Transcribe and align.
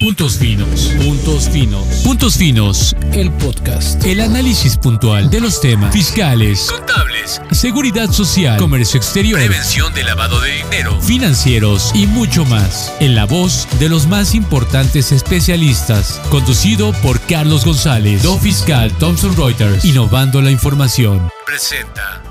Puntos 0.00 0.38
finos, 0.38 0.94
puntos 1.04 1.48
finos, 1.48 1.84
puntos 2.04 2.36
finos, 2.36 2.94
el 3.14 3.32
podcast, 3.32 4.04
el 4.04 4.20
análisis 4.20 4.76
puntual 4.76 5.28
de 5.28 5.40
los 5.40 5.60
temas. 5.60 5.92
Fiscales, 5.92 6.70
contables, 6.70 7.42
seguridad 7.50 8.08
social, 8.12 8.58
comercio 8.58 8.98
exterior, 8.98 9.40
prevención 9.40 9.92
de 9.94 10.04
lavado 10.04 10.40
de 10.40 10.52
dinero, 10.52 11.00
financieros. 11.00 11.90
Y 11.96 12.06
mucho 12.06 12.44
más. 12.44 12.94
En 13.00 13.16
la 13.16 13.26
voz 13.26 13.66
de 13.80 13.88
los 13.88 14.06
más 14.06 14.36
importantes 14.36 15.10
especialistas, 15.10 16.20
conducido 16.30 16.92
por 17.02 17.18
Carlos 17.22 17.64
González, 17.64 18.22
do 18.22 18.38
fiscal 18.38 18.92
Thomson 18.98 19.34
Reuters, 19.36 19.84
innovando 19.84 20.40
la 20.40 20.52
información. 20.52 21.28
Presenta. 21.44 22.22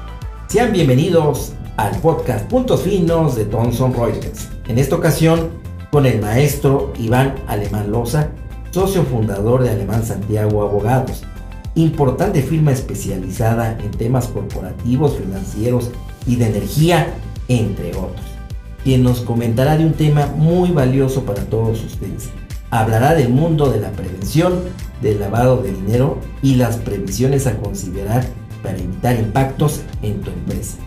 Sean 0.48 0.72
bienvenidos 0.72 1.52
al 1.76 2.00
podcast 2.00 2.50
Puntos 2.50 2.84
Finos 2.84 3.36
de 3.36 3.44
Thomson 3.44 3.94
Reuters. 3.94 4.48
En 4.70 4.78
esta 4.78 4.96
ocasión 4.96 5.67
con 5.98 6.06
el 6.06 6.22
maestro 6.22 6.94
Iván 7.00 7.34
Alemán 7.48 7.90
Loza, 7.90 8.30
socio 8.70 9.02
fundador 9.02 9.64
de 9.64 9.72
Alemán 9.72 10.04
Santiago 10.04 10.62
Abogados, 10.62 11.24
importante 11.74 12.44
firma 12.44 12.72
especializada 12.72 13.76
en 13.84 13.90
temas 13.90 14.28
corporativos, 14.28 15.18
financieros 15.18 15.90
y 16.28 16.36
de 16.36 16.50
energía, 16.50 17.16
entre 17.48 17.96
otros, 17.96 18.28
quien 18.84 19.02
nos 19.02 19.22
comentará 19.22 19.76
de 19.76 19.88
un 19.88 19.94
tema 19.94 20.28
muy 20.36 20.70
valioso 20.70 21.24
para 21.24 21.46
todos 21.46 21.84
ustedes. 21.84 22.30
Hablará 22.70 23.16
del 23.16 23.30
mundo 23.30 23.72
de 23.72 23.80
la 23.80 23.90
prevención 23.90 24.54
del 25.02 25.20
lavado 25.20 25.64
de 25.64 25.72
dinero 25.72 26.20
y 26.44 26.58
las 26.58 26.76
previsiones 26.76 27.48
a 27.48 27.58
considerar 27.58 28.24
para 28.62 28.78
evitar 28.78 29.16
impactos 29.16 29.82
en 30.04 30.22
tu 30.22 30.30
empresa. 30.30 30.78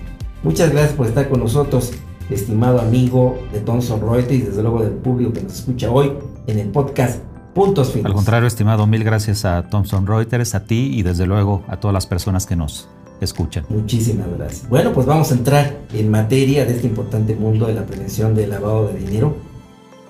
Muchas 0.44 0.70
gracias 0.70 0.92
por 0.92 1.08
estar 1.08 1.28
con 1.28 1.40
nosotros 1.40 1.94
estimado 2.30 2.80
amigo 2.80 3.38
de 3.52 3.60
Thomson 3.60 4.00
Reuters 4.00 4.32
y 4.32 4.42
desde 4.42 4.62
luego 4.62 4.82
del 4.82 4.92
público 4.92 5.32
que 5.32 5.42
nos 5.42 5.54
escucha 5.54 5.90
hoy 5.90 6.12
en 6.46 6.58
el 6.58 6.68
podcast 6.68 7.20
Puntos 7.54 7.90
Finos. 7.90 8.06
Al 8.06 8.14
contrario, 8.14 8.46
estimado, 8.46 8.86
mil 8.86 9.02
gracias 9.02 9.44
a 9.44 9.68
Thomson 9.68 10.06
Reuters, 10.06 10.54
a 10.54 10.64
ti 10.64 10.90
y 10.92 11.02
desde 11.02 11.26
luego 11.26 11.62
a 11.68 11.78
todas 11.78 11.92
las 11.92 12.06
personas 12.06 12.46
que 12.46 12.56
nos 12.56 12.88
escuchan. 13.20 13.64
Muchísimas 13.68 14.28
gracias. 14.38 14.68
Bueno, 14.68 14.92
pues 14.92 15.06
vamos 15.06 15.30
a 15.32 15.34
entrar 15.34 15.76
en 15.92 16.10
materia 16.10 16.64
de 16.64 16.74
este 16.74 16.86
importante 16.86 17.34
mundo 17.34 17.66
de 17.66 17.74
la 17.74 17.84
prevención 17.84 18.34
del 18.34 18.50
lavado 18.50 18.88
de 18.88 18.98
dinero. 18.98 19.36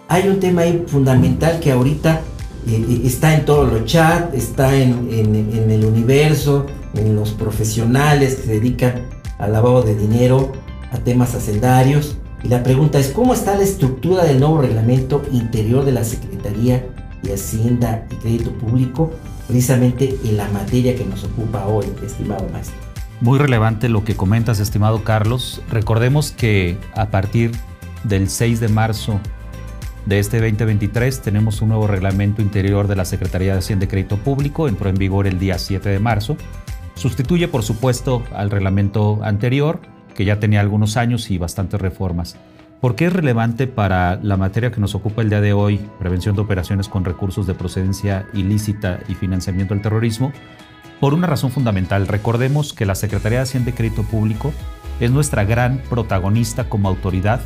Hay 0.08 0.28
un 0.28 0.38
tema 0.40 0.62
ahí 0.62 0.84
fundamental 0.86 1.60
que 1.60 1.72
ahorita 1.72 2.20
eh, 2.66 2.86
eh, 2.88 3.00
está 3.04 3.34
en 3.34 3.44
todos 3.44 3.72
los 3.72 3.84
chats, 3.86 4.34
está 4.34 4.76
en, 4.76 5.08
en 5.10 5.70
el 5.70 5.84
universo, 5.84 6.66
en 6.94 7.14
los 7.16 7.30
profesionales 7.30 8.36
que 8.36 8.42
se 8.42 8.52
dedican 8.52 9.06
al 9.38 9.52
lavado 9.52 9.82
de 9.82 9.94
dinero 9.94 10.52
a 10.92 10.98
temas 10.98 11.34
hacendarios. 11.34 12.16
Y 12.42 12.48
la 12.48 12.62
pregunta 12.62 12.98
es, 12.98 13.08
¿cómo 13.08 13.34
está 13.34 13.56
la 13.56 13.64
estructura 13.64 14.24
del 14.24 14.40
nuevo 14.40 14.62
reglamento 14.62 15.22
interior 15.30 15.84
de 15.84 15.92
la 15.92 16.04
Secretaría 16.04 16.86
de 17.22 17.34
Hacienda 17.34 18.06
y 18.10 18.14
Crédito 18.14 18.52
Público, 18.52 19.10
precisamente 19.46 20.16
en 20.24 20.36
la 20.38 20.48
materia 20.48 20.96
que 20.96 21.04
nos 21.04 21.24
ocupa 21.24 21.66
hoy, 21.66 21.86
estimado 22.04 22.46
maestro? 22.50 22.76
Muy 23.20 23.38
relevante 23.38 23.90
lo 23.90 24.04
que 24.04 24.16
comentas, 24.16 24.58
estimado 24.58 25.04
Carlos. 25.04 25.60
Recordemos 25.70 26.32
que 26.32 26.78
a 26.94 27.10
partir 27.10 27.52
del 28.04 28.30
6 28.30 28.60
de 28.60 28.68
marzo 28.68 29.20
de 30.06 30.18
este 30.18 30.40
2023 30.40 31.20
tenemos 31.20 31.60
un 31.60 31.68
nuevo 31.68 31.86
reglamento 31.86 32.40
interior 32.40 32.88
de 32.88 32.96
la 32.96 33.04
Secretaría 33.04 33.52
de 33.52 33.58
Hacienda 33.58 33.84
y 33.84 33.88
Crédito 33.88 34.16
Público, 34.16 34.66
entró 34.66 34.88
en 34.88 34.96
vigor 34.96 35.26
el 35.26 35.38
día 35.38 35.58
7 35.58 35.90
de 35.90 35.98
marzo. 35.98 36.38
Sustituye, 36.94 37.48
por 37.48 37.62
supuesto, 37.62 38.22
al 38.32 38.50
reglamento 38.50 39.20
anterior 39.22 39.80
que 40.14 40.24
ya 40.24 40.40
tenía 40.40 40.60
algunos 40.60 40.96
años 40.96 41.30
y 41.30 41.38
bastantes 41.38 41.80
reformas. 41.80 42.36
¿Por 42.80 42.94
qué 42.94 43.06
es 43.06 43.12
relevante 43.12 43.66
para 43.66 44.16
la 44.22 44.38
materia 44.38 44.70
que 44.70 44.80
nos 44.80 44.94
ocupa 44.94 45.20
el 45.20 45.28
día 45.28 45.42
de 45.42 45.52
hoy, 45.52 45.78
prevención 45.98 46.34
de 46.34 46.40
operaciones 46.40 46.88
con 46.88 47.04
recursos 47.04 47.46
de 47.46 47.52
procedencia 47.52 48.26
ilícita 48.32 49.00
y 49.06 49.14
financiamiento 49.14 49.74
del 49.74 49.82
terrorismo? 49.82 50.32
Por 50.98 51.12
una 51.12 51.26
razón 51.26 51.50
fundamental, 51.50 52.06
recordemos 52.06 52.72
que 52.72 52.86
la 52.86 52.94
Secretaría 52.94 53.38
de 53.38 53.42
Hacienda 53.42 53.70
y 53.70 53.74
Crédito 53.74 54.02
Público 54.02 54.54
es 54.98 55.10
nuestra 55.10 55.44
gran 55.44 55.78
protagonista 55.90 56.70
como 56.70 56.88
autoridad, 56.88 57.40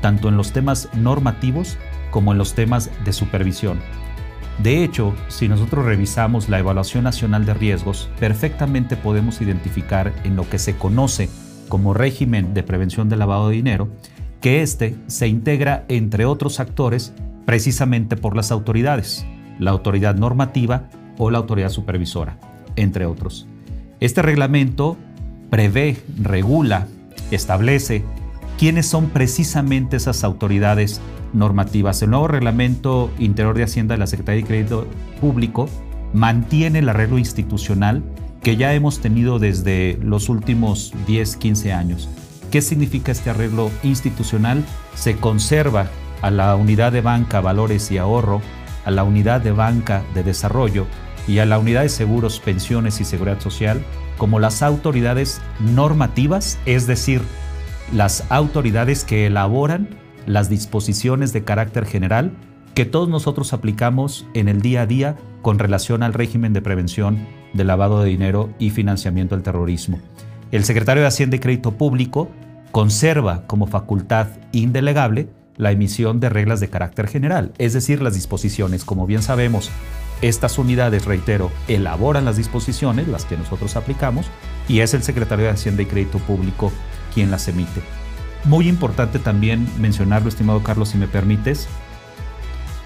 tanto 0.00 0.28
en 0.28 0.38
los 0.38 0.52
temas 0.52 0.88
normativos 0.94 1.76
como 2.10 2.32
en 2.32 2.38
los 2.38 2.54
temas 2.54 2.90
de 3.04 3.12
supervisión. 3.12 3.80
De 4.62 4.82
hecho, 4.82 5.14
si 5.28 5.48
nosotros 5.48 5.84
revisamos 5.84 6.48
la 6.48 6.58
Evaluación 6.58 7.04
Nacional 7.04 7.44
de 7.44 7.54
Riesgos, 7.54 8.08
perfectamente 8.18 8.96
podemos 8.96 9.40
identificar 9.40 10.12
en 10.24 10.34
lo 10.34 10.48
que 10.48 10.58
se 10.58 10.76
conoce 10.76 11.28
como 11.68 11.94
régimen 11.94 12.54
de 12.54 12.62
prevención 12.62 13.08
del 13.08 13.20
lavado 13.20 13.48
de 13.48 13.56
dinero, 13.56 13.88
que 14.40 14.62
éste 14.62 14.96
se 15.06 15.28
integra 15.28 15.84
entre 15.88 16.24
otros 16.24 16.60
actores 16.60 17.12
precisamente 17.44 18.16
por 18.16 18.36
las 18.36 18.50
autoridades, 18.50 19.26
la 19.58 19.70
autoridad 19.70 20.14
normativa 20.14 20.88
o 21.16 21.30
la 21.30 21.38
autoridad 21.38 21.70
supervisora, 21.70 22.38
entre 22.76 23.06
otros. 23.06 23.46
Este 24.00 24.22
reglamento 24.22 24.96
prevé, 25.50 25.96
regula, 26.22 26.86
establece 27.30 28.04
quiénes 28.58 28.86
son 28.86 29.08
precisamente 29.10 29.96
esas 29.96 30.24
autoridades 30.24 31.00
normativas. 31.32 32.02
El 32.02 32.10
nuevo 32.10 32.28
reglamento 32.28 33.10
interior 33.18 33.56
de 33.56 33.64
Hacienda 33.64 33.94
de 33.94 33.98
la 33.98 34.06
Secretaría 34.06 34.42
de 34.42 34.48
Crédito 34.48 34.86
Público 35.20 35.68
mantiene 36.12 36.80
el 36.80 36.88
arreglo 36.88 37.18
institucional 37.18 38.02
que 38.48 38.56
ya 38.56 38.72
hemos 38.72 39.00
tenido 39.00 39.38
desde 39.38 39.98
los 40.00 40.30
últimos 40.30 40.94
10, 41.06 41.36
15 41.36 41.74
años. 41.74 42.08
¿Qué 42.50 42.62
significa 42.62 43.12
este 43.12 43.28
arreglo 43.28 43.70
institucional? 43.82 44.64
Se 44.94 45.16
conserva 45.16 45.90
a 46.22 46.30
la 46.30 46.56
unidad 46.56 46.92
de 46.92 47.02
banca 47.02 47.42
valores 47.42 47.90
y 47.90 47.98
ahorro, 47.98 48.40
a 48.86 48.90
la 48.90 49.04
unidad 49.04 49.42
de 49.42 49.52
banca 49.52 50.02
de 50.14 50.22
desarrollo 50.22 50.86
y 51.26 51.40
a 51.40 51.44
la 51.44 51.58
unidad 51.58 51.82
de 51.82 51.90
seguros, 51.90 52.40
pensiones 52.40 53.02
y 53.02 53.04
seguridad 53.04 53.38
social 53.38 53.84
como 54.16 54.40
las 54.40 54.62
autoridades 54.62 55.42
normativas, 55.60 56.58
es 56.64 56.86
decir, 56.86 57.20
las 57.92 58.24
autoridades 58.30 59.04
que 59.04 59.26
elaboran 59.26 59.90
las 60.24 60.48
disposiciones 60.48 61.34
de 61.34 61.44
carácter 61.44 61.84
general 61.84 62.32
que 62.72 62.86
todos 62.86 63.10
nosotros 63.10 63.52
aplicamos 63.52 64.26
en 64.32 64.48
el 64.48 64.62
día 64.62 64.80
a 64.80 64.86
día 64.86 65.16
con 65.42 65.58
relación 65.58 66.02
al 66.02 66.14
régimen 66.14 66.54
de 66.54 66.62
prevención 66.62 67.26
de 67.52 67.64
lavado 67.64 68.02
de 68.02 68.10
dinero 68.10 68.50
y 68.58 68.70
financiamiento 68.70 69.34
del 69.34 69.44
terrorismo. 69.44 70.00
El 70.50 70.64
secretario 70.64 71.02
de 71.02 71.08
Hacienda 71.08 71.36
y 71.36 71.40
Crédito 71.40 71.72
Público 71.72 72.30
conserva 72.72 73.46
como 73.46 73.66
facultad 73.66 74.28
indelegable 74.52 75.28
la 75.56 75.72
emisión 75.72 76.20
de 76.20 76.28
reglas 76.28 76.60
de 76.60 76.68
carácter 76.68 77.08
general, 77.08 77.52
es 77.58 77.72
decir, 77.72 78.00
las 78.00 78.14
disposiciones. 78.14 78.84
Como 78.84 79.06
bien 79.06 79.22
sabemos, 79.22 79.70
estas 80.22 80.58
unidades, 80.58 81.04
reitero, 81.04 81.50
elaboran 81.66 82.24
las 82.24 82.36
disposiciones, 82.36 83.08
las 83.08 83.24
que 83.24 83.36
nosotros 83.36 83.76
aplicamos, 83.76 84.26
y 84.68 84.80
es 84.80 84.94
el 84.94 85.02
secretario 85.02 85.46
de 85.46 85.52
Hacienda 85.52 85.82
y 85.82 85.86
Crédito 85.86 86.18
Público 86.18 86.72
quien 87.12 87.30
las 87.30 87.48
emite. 87.48 87.82
Muy 88.44 88.68
importante 88.68 89.18
también 89.18 89.68
mencionarlo, 89.78 90.28
estimado 90.28 90.62
Carlos, 90.62 90.90
si 90.90 90.98
me 90.98 91.08
permites, 91.08 91.68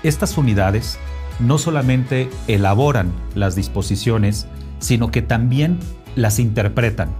estas 0.02 0.36
unidades 0.36 0.98
no 1.40 1.58
solamente 1.58 2.28
elaboran 2.48 3.12
las 3.34 3.54
disposiciones, 3.54 4.46
sino 4.78 5.10
que 5.10 5.22
también 5.22 5.78
las 6.16 6.38
interpretan. 6.38 7.10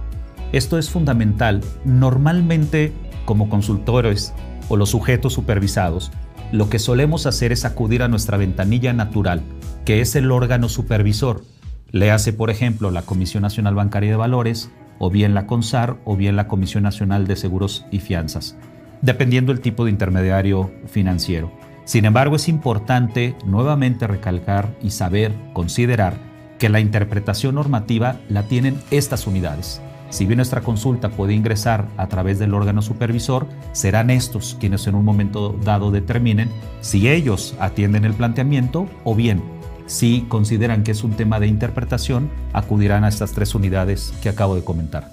Esto 0.51 0.77
es 0.77 0.89
fundamental. 0.89 1.61
Normalmente, 1.83 2.93
como 3.25 3.49
consultores 3.49 4.33
o 4.69 4.77
los 4.77 4.89
sujetos 4.89 5.33
supervisados, 5.33 6.11
lo 6.51 6.69
que 6.69 6.77
solemos 6.77 7.25
hacer 7.25 7.51
es 7.51 7.65
acudir 7.65 8.03
a 8.03 8.07
nuestra 8.07 8.37
ventanilla 8.37 8.93
natural, 8.93 9.41
que 9.85 10.01
es 10.01 10.15
el 10.15 10.31
órgano 10.31 10.69
supervisor. 10.69 11.43
Le 11.89 12.11
hace, 12.11 12.33
por 12.33 12.51
ejemplo, 12.51 12.91
la 12.91 13.01
Comisión 13.01 13.41
Nacional 13.41 13.73
Bancaria 13.73 14.11
de 14.11 14.17
Valores, 14.17 14.69
o 14.99 15.09
bien 15.09 15.33
la 15.33 15.47
CONSAR, 15.47 15.97
o 16.05 16.15
bien 16.15 16.35
la 16.35 16.47
Comisión 16.47 16.83
Nacional 16.83 17.25
de 17.25 17.35
Seguros 17.35 17.85
y 17.89 17.99
Fianzas, 17.99 18.55
dependiendo 19.01 19.51
el 19.51 19.61
tipo 19.61 19.85
de 19.85 19.91
intermediario 19.91 20.71
financiero. 20.85 21.51
Sin 21.85 22.05
embargo, 22.05 22.35
es 22.37 22.47
importante 22.47 23.35
nuevamente 23.45 24.07
recalcar 24.07 24.75
y 24.81 24.91
saber, 24.91 25.33
considerar 25.53 26.15
que 26.59 26.69
la 26.69 26.79
interpretación 26.79 27.55
normativa 27.55 28.17
la 28.29 28.43
tienen 28.43 28.79
estas 28.89 29.27
unidades. 29.27 29.81
Si 30.09 30.25
bien 30.25 30.37
nuestra 30.37 30.61
consulta 30.61 31.09
puede 31.09 31.33
ingresar 31.33 31.87
a 31.97 32.07
través 32.07 32.39
del 32.39 32.53
órgano 32.53 32.81
supervisor, 32.81 33.47
serán 33.71 34.11
estos 34.11 34.55
quienes 34.59 34.85
en 34.87 34.95
un 34.95 35.03
momento 35.03 35.57
dado 35.63 35.91
determinen 35.91 36.49
si 36.81 37.09
ellos 37.09 37.55
atienden 37.59 38.05
el 38.05 38.13
planteamiento 38.13 38.87
o 39.03 39.15
bien 39.15 39.41
si 39.85 40.25
consideran 40.29 40.83
que 40.83 40.91
es 40.91 41.03
un 41.03 41.11
tema 41.11 41.39
de 41.39 41.47
interpretación, 41.47 42.29
acudirán 42.53 43.03
a 43.03 43.09
estas 43.09 43.33
tres 43.33 43.53
unidades 43.53 44.13
que 44.21 44.29
acabo 44.29 44.55
de 44.55 44.63
comentar. 44.63 45.09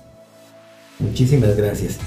Muchísimas 0.98 1.56
gracias. 1.56 1.98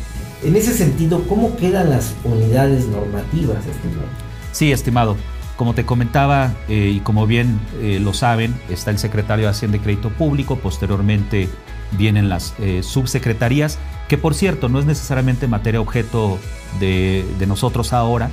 En 0.44 0.56
ese 0.56 0.74
sentido, 0.74 1.24
¿cómo 1.28 1.56
quedan 1.56 1.90
las 1.90 2.14
unidades 2.24 2.88
normativas, 2.88 3.66
estimado? 3.66 4.23
Sí, 4.54 4.72
estimado. 4.72 5.18
Como 5.58 5.74
te 5.74 5.86
comentaba 5.86 6.54
eh, 6.70 6.94
y 6.96 7.00
como 7.02 7.28
bien 7.28 7.60
eh, 7.82 8.00
lo 8.00 8.14
saben, 8.14 8.56
está 8.70 8.92
el 8.92 9.00
secretario 9.00 9.46
de 9.46 9.52
Hacienda 9.52 9.78
y 9.78 9.80
Crédito 9.82 10.10
Público, 10.10 10.58
posteriormente 10.58 11.50
vienen 11.92 12.30
las 12.30 12.54
eh, 12.60 12.82
subsecretarías, 12.82 13.80
que 14.08 14.18
por 14.18 14.36
cierto 14.36 14.70
no 14.70 14.80
es 14.80 14.86
necesariamente 14.86 15.48
materia 15.48 15.82
objeto 15.82 16.40
de, 16.80 17.26
nosotros 17.48 17.94
ahora, 17.94 18.30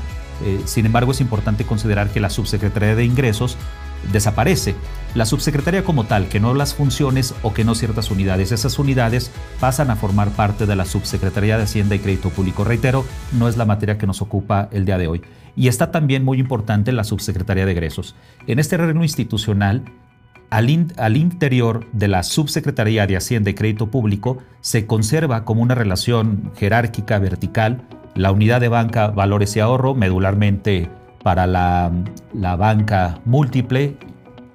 sin 0.64 0.86
embargo, 0.86 1.12
es 1.12 1.20
importante 1.20 1.66
considerar 1.66 2.08
que 2.08 2.18
la 2.18 2.30
Subsecretaría 2.30 2.94
de 2.94 3.04
Ingresos 3.04 3.58
desaparece. 4.10 4.74
La 5.14 5.26
subsecretaría 5.26 5.84
como 5.84 6.04
tal, 6.04 6.28
que 6.28 6.40
no 6.40 6.54
las 6.54 6.74
funciones 6.74 7.34
o 7.42 7.52
que 7.52 7.64
no 7.64 7.74
ciertas 7.74 8.10
unidades. 8.10 8.52
Esas 8.52 8.78
unidades 8.78 9.30
pasan 9.58 9.90
a 9.90 9.96
formar 9.96 10.30
parte 10.30 10.64
de 10.64 10.76
la 10.76 10.84
Subsecretaría 10.84 11.58
de 11.58 11.64
Hacienda 11.64 11.94
y 11.94 11.98
Crédito 11.98 12.30
Público. 12.30 12.64
Reitero, 12.64 13.04
no 13.32 13.48
es 13.48 13.56
la 13.56 13.66
materia 13.66 13.98
que 13.98 14.06
nos 14.06 14.22
ocupa 14.22 14.68
el 14.72 14.84
día 14.84 14.98
de 14.98 15.08
hoy. 15.08 15.22
Y 15.56 15.68
está 15.68 15.90
también 15.90 16.24
muy 16.24 16.38
importante 16.38 16.92
la 16.92 17.04
Subsecretaría 17.04 17.66
de 17.66 17.72
Egresos. 17.72 18.14
En 18.46 18.58
este 18.58 18.76
terreno 18.76 19.02
institucional, 19.02 19.84
al, 20.50 20.86
al, 20.96 21.16
interior 21.16 21.86
de 21.92 22.08
la 22.08 22.22
Subsecretaría 22.22 23.06
de 23.06 23.16
Hacienda 23.16 23.50
y 23.50 23.54
Crédito 23.54 23.90
Público 23.90 24.38
se 24.60 24.86
conserva 24.86 25.44
como 25.44 25.62
una 25.62 25.74
relación 25.74 26.52
jerárquica 26.56 27.18
vertical 27.18 27.82
la 28.14 28.32
unidad 28.32 28.60
de 28.60 28.68
banca 28.68 29.08
Valores 29.08 29.56
y 29.56 29.60
Ahorro, 29.60 29.94
medularmente 29.94 30.88
para 31.22 31.46
la, 31.46 31.92
banca 32.32 33.20
múltiple 33.24 33.96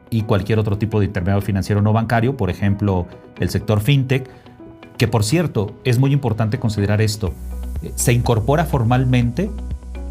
y 0.09 0.23
cualquier 0.23 0.59
otro 0.59 0.77
tipo 0.77 0.99
de 0.99 1.05
intermediario 1.05 1.41
financiero 1.41 1.81
no 1.81 1.93
bancario, 1.93 2.37
por 2.37 2.49
ejemplo, 2.49 3.07
el 3.39 3.49
sector 3.49 3.81
fintech, 3.81 4.29
que 4.97 5.07
por 5.07 5.23
cierto, 5.23 5.75
es 5.83 5.99
muy 5.99 6.11
importante 6.13 6.59
considerar 6.59 7.01
esto, 7.01 7.33
se 7.95 8.13
incorpora 8.13 8.65
formalmente 8.65 9.51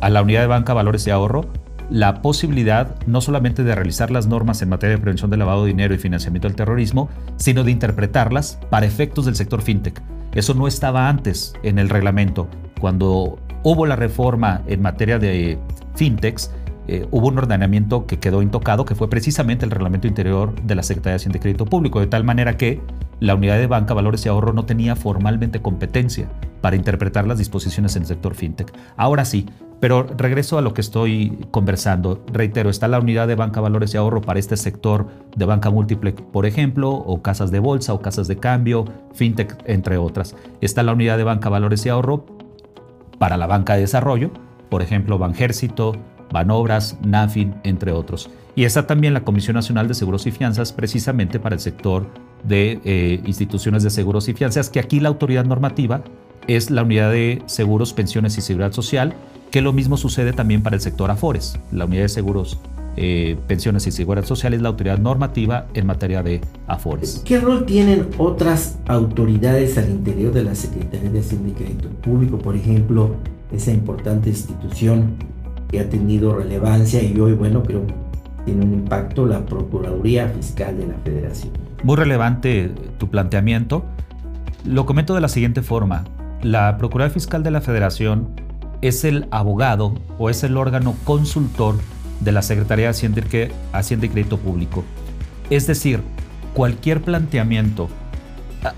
a 0.01 0.11
la 0.11 0.23
unidad 0.23 0.41
de 0.41 0.47
banca 0.47 0.75
valores 0.75 1.07
y 1.07 1.11
ahorro 1.11 1.47
la 1.91 2.23
posibilidad 2.23 2.95
no 3.07 3.21
solamente 3.21 3.63
de 3.63 3.75
realizar 3.75 4.11
las 4.11 4.27
normas 4.27 4.63
en 4.63 4.71
materia 4.71 4.97
de 4.97 5.03
prevención 5.03 5.31
del 5.31 5.41
lavado 5.41 5.65
de 5.65 5.69
dinero 5.69 5.95
y 5.95 5.99
financiamiento 5.99 6.49
del 6.49 6.57
terrorismo, 6.57 7.09
sino 7.37 7.63
de 7.65 7.71
interpretarlas 7.71 8.59
para 8.71 8.87
efectos 8.87 9.27
del 9.27 9.37
sector 9.37 9.63
fintech. 9.63 10.01
Eso 10.33 10.55
no 10.55 10.67
estaba 10.67 11.09
antes 11.09 11.53
en 11.63 11.79
el 11.79 11.89
reglamento. 11.91 12.49
Cuando 12.81 13.39
hubo 13.63 13.87
la 13.87 13.97
reforma 13.97 14.63
en 14.67 14.83
materia 14.83 15.19
de 15.19 15.59
fintechs, 15.95 16.51
eh, 16.87 17.07
hubo 17.11 17.29
un 17.29 17.39
ordenamiento 17.39 18.07
que 18.07 18.19
quedó 18.19 18.43
intocado, 18.43 18.85
que 18.85 18.95
fue 18.95 19.09
precisamente 19.09 19.65
el 19.65 19.71
reglamento 19.71 20.07
interior 20.07 20.55
de 20.63 20.75
la 20.75 20.83
Secretaría 20.83 21.13
de 21.13 21.17
Hacienda 21.17 21.39
y 21.39 21.41
Crédito 21.41 21.65
Público, 21.65 22.01
de 22.01 22.07
tal 22.07 22.25
manera 22.25 22.57
que 22.57 22.81
la 23.21 23.35
unidad 23.35 23.59
de 23.59 23.67
banca, 23.67 23.95
valores 23.95 24.27
y 24.27 24.29
ahorro 24.29 24.53
no 24.53 24.67
tenía 24.67 24.97
formalmente 24.97 25.63
competencia 25.63 26.29
para 26.61 26.77
interpretar 26.77 27.27
las 27.27 27.39
disposiciones 27.39 27.97
en 27.97 28.03
el 28.03 28.09
sector 28.09 28.35
fintech. 28.35 28.73
Ahora 28.97 29.25
sí, 29.25 29.47
pero 29.85 30.03
regreso 30.03 30.57
a 30.57 30.63
lo 30.63 30.73
que 30.73 30.81
estoy 30.81 31.47
conversando. 31.51 32.25
Reitero, 32.33 32.71
está 32.71 32.89
la 32.89 32.99
unidad 32.99 33.29
de 33.29 33.35
banca, 33.35 33.61
valores 33.61 33.93
y 33.93 33.99
ahorro 33.99 34.23
para 34.23 34.39
este 34.39 34.57
sector 34.57 35.09
de 35.37 35.45
banca 35.45 35.69
múltiple, 35.69 36.15
por 36.15 36.47
ejemplo, 36.47 36.91
o 36.91 37.21
casas 37.21 37.51
de 37.51 37.59
bolsa 37.59 37.93
o 37.93 38.01
casas 38.01 38.27
de 38.27 38.39
cambio, 38.39 38.87
fintech, 39.13 39.55
entre 39.67 39.99
otras. 39.99 40.37
Está 40.63 40.83
la 40.83 40.95
unidad 40.95 41.19
de 41.19 41.25
banca, 41.25 41.51
valores 41.51 41.85
y 41.85 41.91
ahorro 41.91 42.25
para 43.19 43.37
la 43.37 43.47
banca 43.47 43.75
de 43.75 43.81
desarrollo, 43.81 44.31
por 44.71 44.81
ejemplo, 44.81 45.19
Banjército, 45.19 45.93
Banobras, 46.33 46.97
NAFIN, 47.05 47.55
entre 47.63 47.93
otros. 47.93 48.31
Y 48.57 48.65
está 48.65 48.87
también 48.87 49.13
la 49.13 49.25
Comisión 49.25 49.53
Nacional 49.53 49.87
de 49.87 49.93
Seguros 49.93 50.27
y 50.27 50.31
Fianzas, 50.31 50.73
precisamente 50.73 51.39
para 51.39 51.57
el 51.57 51.61
sector 51.61 52.07
de 52.43 52.81
eh, 52.87 53.21
instituciones 53.27 53.83
de 53.83 53.91
seguros 53.91 54.31
y 54.31 54.33
fianzas, 54.33 54.71
que 54.71 54.81
aquí 54.81 54.99
la 54.99 55.11
autoridad 55.11 55.45
normativa 55.45 56.03
es 56.47 56.71
la 56.71 56.85
Unidad 56.85 57.11
de 57.11 57.43
Seguros, 57.45 57.93
Pensiones 57.93 58.39
y 58.39 58.41
Seguridad 58.41 58.73
Social, 58.73 59.15
que 59.55 59.63
lo 59.63 59.73
mismo 59.73 59.97
sucede 59.97 60.33
también 60.33 60.65
para 60.65 60.75
el 60.75 60.83
sector 60.83 61.13
AFORES. 61.13 61.61
La 61.71 61.85
Unidad 61.85 62.03
de 62.03 62.09
Seguros, 62.09 62.59
eh, 62.97 63.37
Pensiones 63.47 63.87
y 63.87 63.93
Seguridad 63.93 64.25
Social 64.25 64.53
es 64.53 64.61
la 64.61 64.71
autoridad 64.71 64.99
normativa 64.99 65.69
en 65.75 65.87
materia 65.87 66.25
de 66.25 66.41
AFORES. 66.67 67.23
¿Qué 67.25 67.39
rol 67.39 67.65
tienen 67.65 68.09
otras 68.19 68.81
autoridades 68.89 69.79
al 69.79 69.91
interior 69.91 70.33
de 70.33 70.43
la 70.43 70.57
Secretaría 70.57 71.09
de 71.09 71.21
Hacienda 71.21 71.51
y 71.51 71.53
Crédito 71.53 71.89
Público? 71.89 72.37
Por 72.37 72.57
ejemplo, 72.57 73.15
esa 73.53 73.71
importante 73.71 74.31
institución 74.31 75.15
que 75.71 75.79
ha 75.79 75.89
tenido 75.89 76.35
relevancia 76.35 77.01
y 77.01 77.17
hoy, 77.21 77.35
bueno, 77.35 77.63
creo 77.63 77.83
tiene 78.45 78.65
un 78.65 78.73
impacto 78.73 79.25
la 79.25 79.47
Procuraduría 79.47 80.31
Fiscal 80.31 80.77
de 80.77 80.89
la 80.89 80.95
Federación. 81.05 81.53
Muy 81.85 81.95
relevante 81.95 82.73
tu 82.99 83.09
planteamiento. 83.09 83.85
Lo 84.65 84.85
comento 84.85 85.15
de 85.15 85.21
la 85.21 85.29
siguiente 85.29 85.63
forma. 85.63 86.03
La 86.43 86.77
Procuraduría 86.77 87.15
Fiscal 87.15 87.45
de 87.45 87.53
la 87.53 87.61
Federación 87.61 88.43
es 88.85 89.05
el 89.05 89.27
abogado 89.31 89.95
o 90.19 90.29
es 90.29 90.45
el 90.45 90.59
órgano 90.59 90.95
consultor 91.05 91.77
de 92.21 92.33
la 92.33 92.43
Secretaría 92.43 92.87
de 92.87 92.91
Hacienda 92.91 94.07
y 94.07 94.09
Crédito 94.09 94.39
Público. 94.39 94.85
Es 95.49 95.67
decir, 95.67 96.01
cualquier 96.53 97.01
planteamiento 97.01 97.89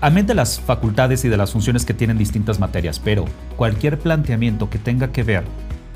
amén 0.01 0.25
de 0.25 0.33
las 0.33 0.59
facultades 0.59 1.23
y 1.25 1.29
de 1.29 1.37
las 1.37 1.51
funciones 1.51 1.85
que 1.85 1.93
tienen 1.93 2.17
distintas 2.17 2.59
materias, 2.59 2.99
pero 2.99 3.25
cualquier 3.55 3.99
planteamiento 3.99 4.69
que 4.69 4.79
tenga 4.79 5.11
que 5.11 5.23
ver 5.23 5.43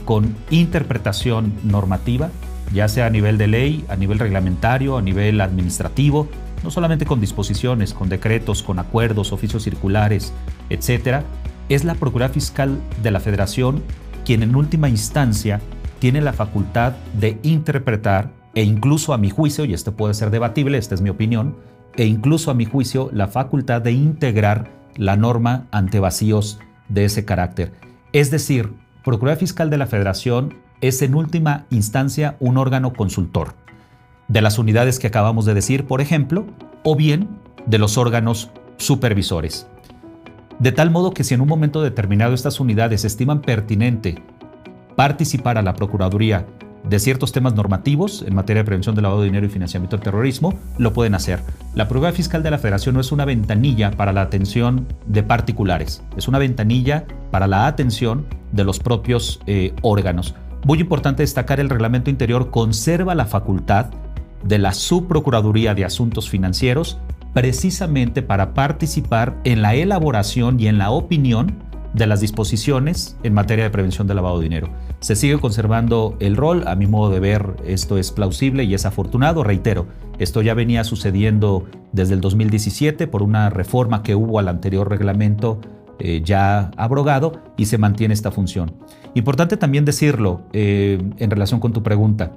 con 0.05 0.35
interpretación 0.49 1.53
normativa, 1.63 2.29
ya 2.73 2.87
sea 2.87 3.05
a 3.05 3.09
nivel 3.09 3.37
de 3.37 3.47
ley, 3.47 3.85
a 3.89 3.95
nivel 3.95 4.19
reglamentario, 4.19 4.97
a 4.97 5.01
nivel 5.01 5.41
administrativo, 5.41 6.29
no 6.63 6.71
solamente 6.71 7.05
con 7.05 7.19
disposiciones, 7.19 7.93
con 7.93 8.09
decretos, 8.09 8.61
con 8.61 8.79
acuerdos, 8.79 9.31
oficios 9.31 9.63
circulares, 9.63 10.31
etcétera, 10.69 11.23
es 11.73 11.83
la 11.83 11.95
Procuraduría 11.95 12.33
Fiscal 12.33 12.79
de 13.01 13.12
la 13.12 13.19
Federación 13.19 13.83
quien 14.25 14.44
en 14.44 14.56
última 14.56 14.89
instancia 14.89 15.62
tiene 16.00 16.21
la 16.21 16.33
facultad 16.33 16.94
de 17.13 17.39
interpretar 17.44 18.31
e 18.53 18.63
incluso 18.63 19.13
a 19.13 19.18
mi 19.18 19.29
juicio, 19.29 19.65
y 19.65 19.73
esto 19.73 19.95
puede 19.95 20.13
ser 20.13 20.29
debatible, 20.29 20.77
esta 20.77 20.95
es 20.95 21.01
mi 21.01 21.09
opinión, 21.09 21.56
e 21.95 22.06
incluso 22.06 22.51
a 22.51 22.53
mi 22.53 22.65
juicio 22.65 23.09
la 23.13 23.27
facultad 23.27 23.81
de 23.81 23.91
integrar 23.91 24.69
la 24.97 25.15
norma 25.15 25.68
ante 25.71 26.00
vacíos 26.00 26.59
de 26.89 27.06
ese 27.06 27.25
carácter. 27.25 27.73
Es 28.13 28.31
decir, 28.31 28.73
Procuraduría 29.03 29.39
Fiscal 29.39 29.69
de 29.69 29.77
la 29.77 29.88
Federación 29.88 30.56
es 30.81 31.01
en 31.01 31.15
última 31.15 31.65
instancia 31.69 32.35
un 32.39 32.57
órgano 32.57 32.94
consultor 32.94 33.56
de 34.27 34.41
las 34.41 34.59
unidades 34.59 35.00
que 35.00 35.07
acabamos 35.07 35.45
de 35.45 35.53
decir, 35.53 35.85
por 35.85 36.01
ejemplo, 36.01 36.45
o 36.83 36.95
bien 36.95 37.29
de 37.65 37.77
los 37.77 37.97
órganos 37.97 38.50
supervisores. 38.77 39.68
De 40.61 40.71
tal 40.71 40.91
modo 40.91 41.11
que 41.11 41.23
si 41.23 41.33
en 41.33 41.41
un 41.41 41.47
momento 41.47 41.81
determinado 41.81 42.35
estas 42.35 42.59
unidades 42.59 43.03
estiman 43.03 43.41
pertinente 43.41 44.21
participar 44.95 45.57
a 45.57 45.63
la 45.63 45.73
Procuraduría 45.73 46.45
de 46.87 46.99
ciertos 46.99 47.31
temas 47.31 47.55
normativos 47.55 48.21
en 48.21 48.35
materia 48.35 48.61
de 48.61 48.67
prevención 48.67 48.93
del 48.93 49.01
lavado 49.01 49.21
de 49.21 49.25
dinero 49.25 49.47
y 49.47 49.49
financiamiento 49.49 49.97
del 49.97 50.03
terrorismo, 50.03 50.53
lo 50.77 50.93
pueden 50.93 51.15
hacer. 51.15 51.41
La 51.73 51.87
prueba 51.87 52.11
fiscal 52.11 52.43
de 52.43 52.51
la 52.51 52.59
federación 52.59 52.93
no 52.93 53.01
es 53.01 53.11
una 53.11 53.25
ventanilla 53.25 53.89
para 53.89 54.13
la 54.13 54.21
atención 54.21 54.85
de 55.07 55.23
particulares, 55.23 56.03
es 56.15 56.27
una 56.27 56.37
ventanilla 56.37 57.05
para 57.31 57.47
la 57.47 57.65
atención 57.65 58.27
de 58.51 58.63
los 58.63 58.77
propios 58.77 59.41
eh, 59.47 59.73
órganos. 59.81 60.35
Muy 60.63 60.79
importante 60.79 61.23
destacar, 61.23 61.59
el 61.59 61.71
reglamento 61.71 62.11
interior 62.11 62.51
conserva 62.51 63.15
la 63.15 63.25
facultad 63.25 63.87
de 64.43 64.59
la 64.59 64.73
Subprocuraduría 64.73 65.73
de 65.73 65.85
Asuntos 65.85 66.30
Financieros 66.30 66.99
precisamente 67.33 68.21
para 68.21 68.54
participar 68.54 69.40
en 69.44 69.61
la 69.61 69.76
elaboración 69.76 70.59
y 70.59 70.68
en 70.68 70.78
la 70.78 70.92
opinión 70.92 71.56
de 71.94 72.07
las 72.07 72.21
disposiciones 72.21 73.18
en 73.23 73.33
materia 73.33 73.66
de 73.66 73.69
prevención 73.69 74.07
del 74.07 74.16
lavado 74.16 74.40
de 74.40 74.44
dinero. 74.44 74.69
Se 75.00 75.16
sigue 75.16 75.40
conservando 75.40 76.16
el 76.19 76.38
rol, 76.38 76.68
a 76.68 76.76
mi 76.76 76.88
modo 76.88 77.11
de 77.11 77.19
ver 77.19 77.56
esto 77.66 77.97
es 77.97 78.11
plausible 78.11 78.64
y 78.64 78.73
es 78.73 78.85
afortunado, 78.85 79.44
reitero, 79.44 79.88
esto 80.18 80.42
ya 80.42 80.54
venía 80.54 80.83
sucediendo 80.83 81.66
desde 81.92 82.14
el 82.14 82.21
2017 82.21 83.07
por 83.07 83.23
una 83.23 83.50
reforma 83.50 84.04
que 84.04 84.16
hubo 84.16 84.40
al 84.40 84.47
anterior 84.47 84.90
reglamento 84.90 85.59
eh, 86.00 86.21
ya 86.23 86.71
abrogado 86.78 87.42
y 87.57 87.66
se 87.66 87.78
mantiene 87.78 88.14
esta 88.14 88.31
función. 88.31 88.73
Importante 89.14 89.57
también 89.57 89.83
decirlo 89.83 90.44
eh, 90.54 91.02
en 91.18 91.30
relación 91.30 91.59
con 91.59 91.73
tu 91.73 91.83
pregunta, 91.83 92.31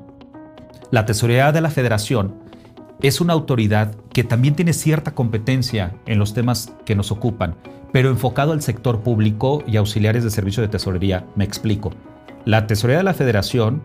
la 0.90 1.06
Tesorería 1.06 1.52
de 1.52 1.60
la 1.60 1.70
Federación 1.70 2.34
es 3.00 3.20
una 3.20 3.32
autoridad 3.32 3.94
que 4.12 4.24
también 4.24 4.54
tiene 4.54 4.72
cierta 4.72 5.14
competencia 5.14 5.94
en 6.06 6.18
los 6.18 6.34
temas 6.34 6.72
que 6.84 6.94
nos 6.94 7.10
ocupan 7.10 7.56
pero 7.94 8.10
enfocado 8.10 8.50
al 8.50 8.60
sector 8.60 9.02
público 9.02 9.62
y 9.68 9.76
auxiliares 9.76 10.24
de 10.24 10.30
servicio 10.30 10.60
de 10.64 10.68
tesorería. 10.68 11.24
Me 11.36 11.44
explico. 11.44 11.92
La 12.44 12.66
Tesorería 12.66 12.98
de 12.98 13.04
la 13.04 13.14
Federación 13.14 13.84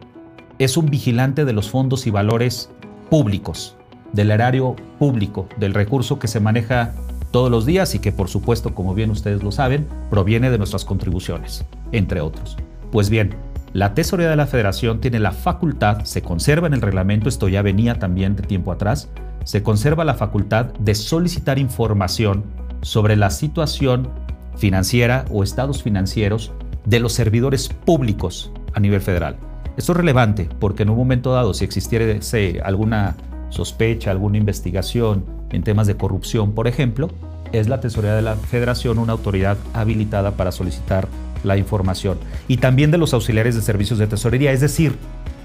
es 0.57 0.77
un 0.77 0.87
vigilante 0.87 1.45
de 1.45 1.53
los 1.53 1.69
fondos 1.69 2.07
y 2.07 2.09
valores 2.09 2.71
públicos, 3.11 3.75
del 4.11 4.31
erario 4.31 4.75
público, 4.97 5.47
del 5.59 5.75
recurso 5.75 6.17
que 6.17 6.27
se 6.27 6.39
maneja 6.39 6.95
todos 7.29 7.51
los 7.51 7.67
días 7.67 7.93
y 7.93 7.99
que 7.99 8.11
por 8.11 8.29
supuesto, 8.29 8.73
como 8.73 8.95
bien 8.95 9.11
ustedes 9.11 9.43
lo 9.43 9.51
saben, 9.51 9.87
proviene 10.09 10.49
de 10.49 10.57
nuestras 10.57 10.85
contribuciones, 10.85 11.63
entre 11.91 12.19
otros. 12.19 12.57
Pues 12.91 13.11
bien, 13.11 13.35
la 13.73 13.93
Tesorería 13.93 14.31
de 14.31 14.35
la 14.35 14.47
Federación 14.47 14.99
tiene 14.99 15.19
la 15.19 15.31
facultad, 15.31 16.03
se 16.03 16.23
conserva 16.23 16.67
en 16.67 16.73
el 16.73 16.81
reglamento, 16.81 17.29
esto 17.29 17.47
ya 17.47 17.61
venía 17.61 17.99
también 17.99 18.35
de 18.35 18.43
tiempo 18.43 18.71
atrás, 18.71 19.09
se 19.43 19.61
conserva 19.61 20.03
la 20.03 20.15
facultad 20.15 20.73
de 20.79 20.95
solicitar 20.95 21.59
información 21.59 22.43
sobre 22.81 23.15
la 23.15 23.29
situación 23.29 24.09
financiera 24.57 25.25
o 25.29 25.43
estados 25.43 25.83
financieros 25.83 26.51
de 26.85 26.99
los 26.99 27.13
servidores 27.13 27.69
públicos 27.69 28.51
a 28.73 28.79
nivel 28.79 29.01
federal. 29.01 29.37
Esto 29.77 29.91
es 29.91 29.97
relevante 29.97 30.49
porque 30.59 30.83
en 30.83 30.89
un 30.89 30.97
momento 30.97 31.31
dado, 31.31 31.53
si 31.53 31.63
existiera 31.63 32.19
alguna 32.63 33.15
sospecha, 33.49 34.11
alguna 34.11 34.37
investigación 34.37 35.25
en 35.51 35.63
temas 35.63 35.87
de 35.87 35.95
corrupción, 35.95 36.53
por 36.53 36.67
ejemplo, 36.67 37.09
es 37.51 37.67
la 37.67 37.79
Tesorería 37.79 38.15
de 38.15 38.21
la 38.21 38.35
Federación 38.35 38.99
una 38.99 39.13
autoridad 39.13 39.57
habilitada 39.73 40.31
para 40.31 40.51
solicitar 40.51 41.07
la 41.43 41.57
información. 41.57 42.19
Y 42.47 42.57
también 42.57 42.91
de 42.91 42.97
los 42.97 43.13
auxiliares 43.13 43.55
de 43.55 43.61
servicios 43.61 43.99
de 43.99 44.07
tesorería, 44.07 44.51
es 44.51 44.61
decir, 44.61 44.95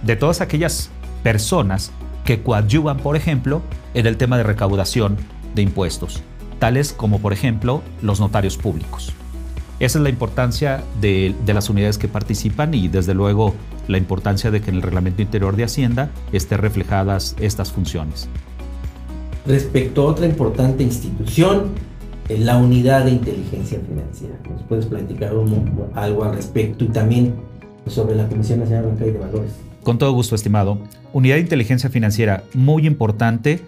de 0.03 0.17
todas 0.17 0.41
aquellas 0.41 0.91
personas 1.23 1.93
que 2.25 2.43
coadyuvan, 2.43 2.99
por 2.99 3.17
ejemplo, 3.17 3.63
en 3.95 4.07
el 4.07 4.17
tema 4.17 4.37
de 4.37 4.43
recaudación 4.43 5.17
de 5.55 5.63
impuestos, 5.63 6.23
tales 6.59 6.93
como, 6.93 7.21
por 7.21 7.33
ejemplo, 7.33 7.83
los 8.03 8.21
notarios 8.21 8.57
públicos. 8.57 9.13
Esa 9.81 9.99
es 9.99 10.03
la 10.03 10.09
importancia 10.09 10.85
de, 11.01 11.35
las 11.47 11.69
unidades 11.69 11.99
que 11.99 12.09
participan 12.09 12.75
y 12.75 12.89
desde 12.89 13.13
luego 13.13 13.55
la 13.89 13.99
importancia 13.99 14.51
de 14.51 14.61
que 14.61 14.71
en 14.71 14.77
el 14.77 14.83
reglamento 14.83 15.21
interior 15.21 15.57
de 15.57 15.65
Hacienda 15.65 16.11
estén 16.33 16.59
reflejadas 16.59 17.35
estas 17.41 17.73
funciones. 17.73 18.29
Respecto 19.47 20.03
a 20.03 20.05
otra 20.07 20.27
importante 20.27 20.83
institución, 20.83 21.73
la 22.29 22.57
unidad 22.57 23.05
de 23.05 23.13
inteligencia 23.13 23.79
financiera. 23.87 24.35
¿Nos 24.51 24.63
puedes 24.63 24.87
platicar 24.87 25.33
algo 25.95 26.25
al 26.25 26.35
respecto 26.35 26.85
y 26.85 26.89
también 26.89 27.35
sobre 27.87 28.17
la 28.17 28.27
Comisión 28.29 28.61
Nacional 28.61 28.87
Bancaria 28.87 29.13
de 29.13 29.19
Valores? 29.19 29.53
Con 29.83 29.99
todo 29.99 30.13
gusto, 30.13 30.35
estimado. 30.35 30.79
Unidad 31.13 31.37
de 31.37 31.43
inteligencia 31.43 31.91
financiera 31.91 32.45
muy 32.55 32.87
importante. 32.87 33.61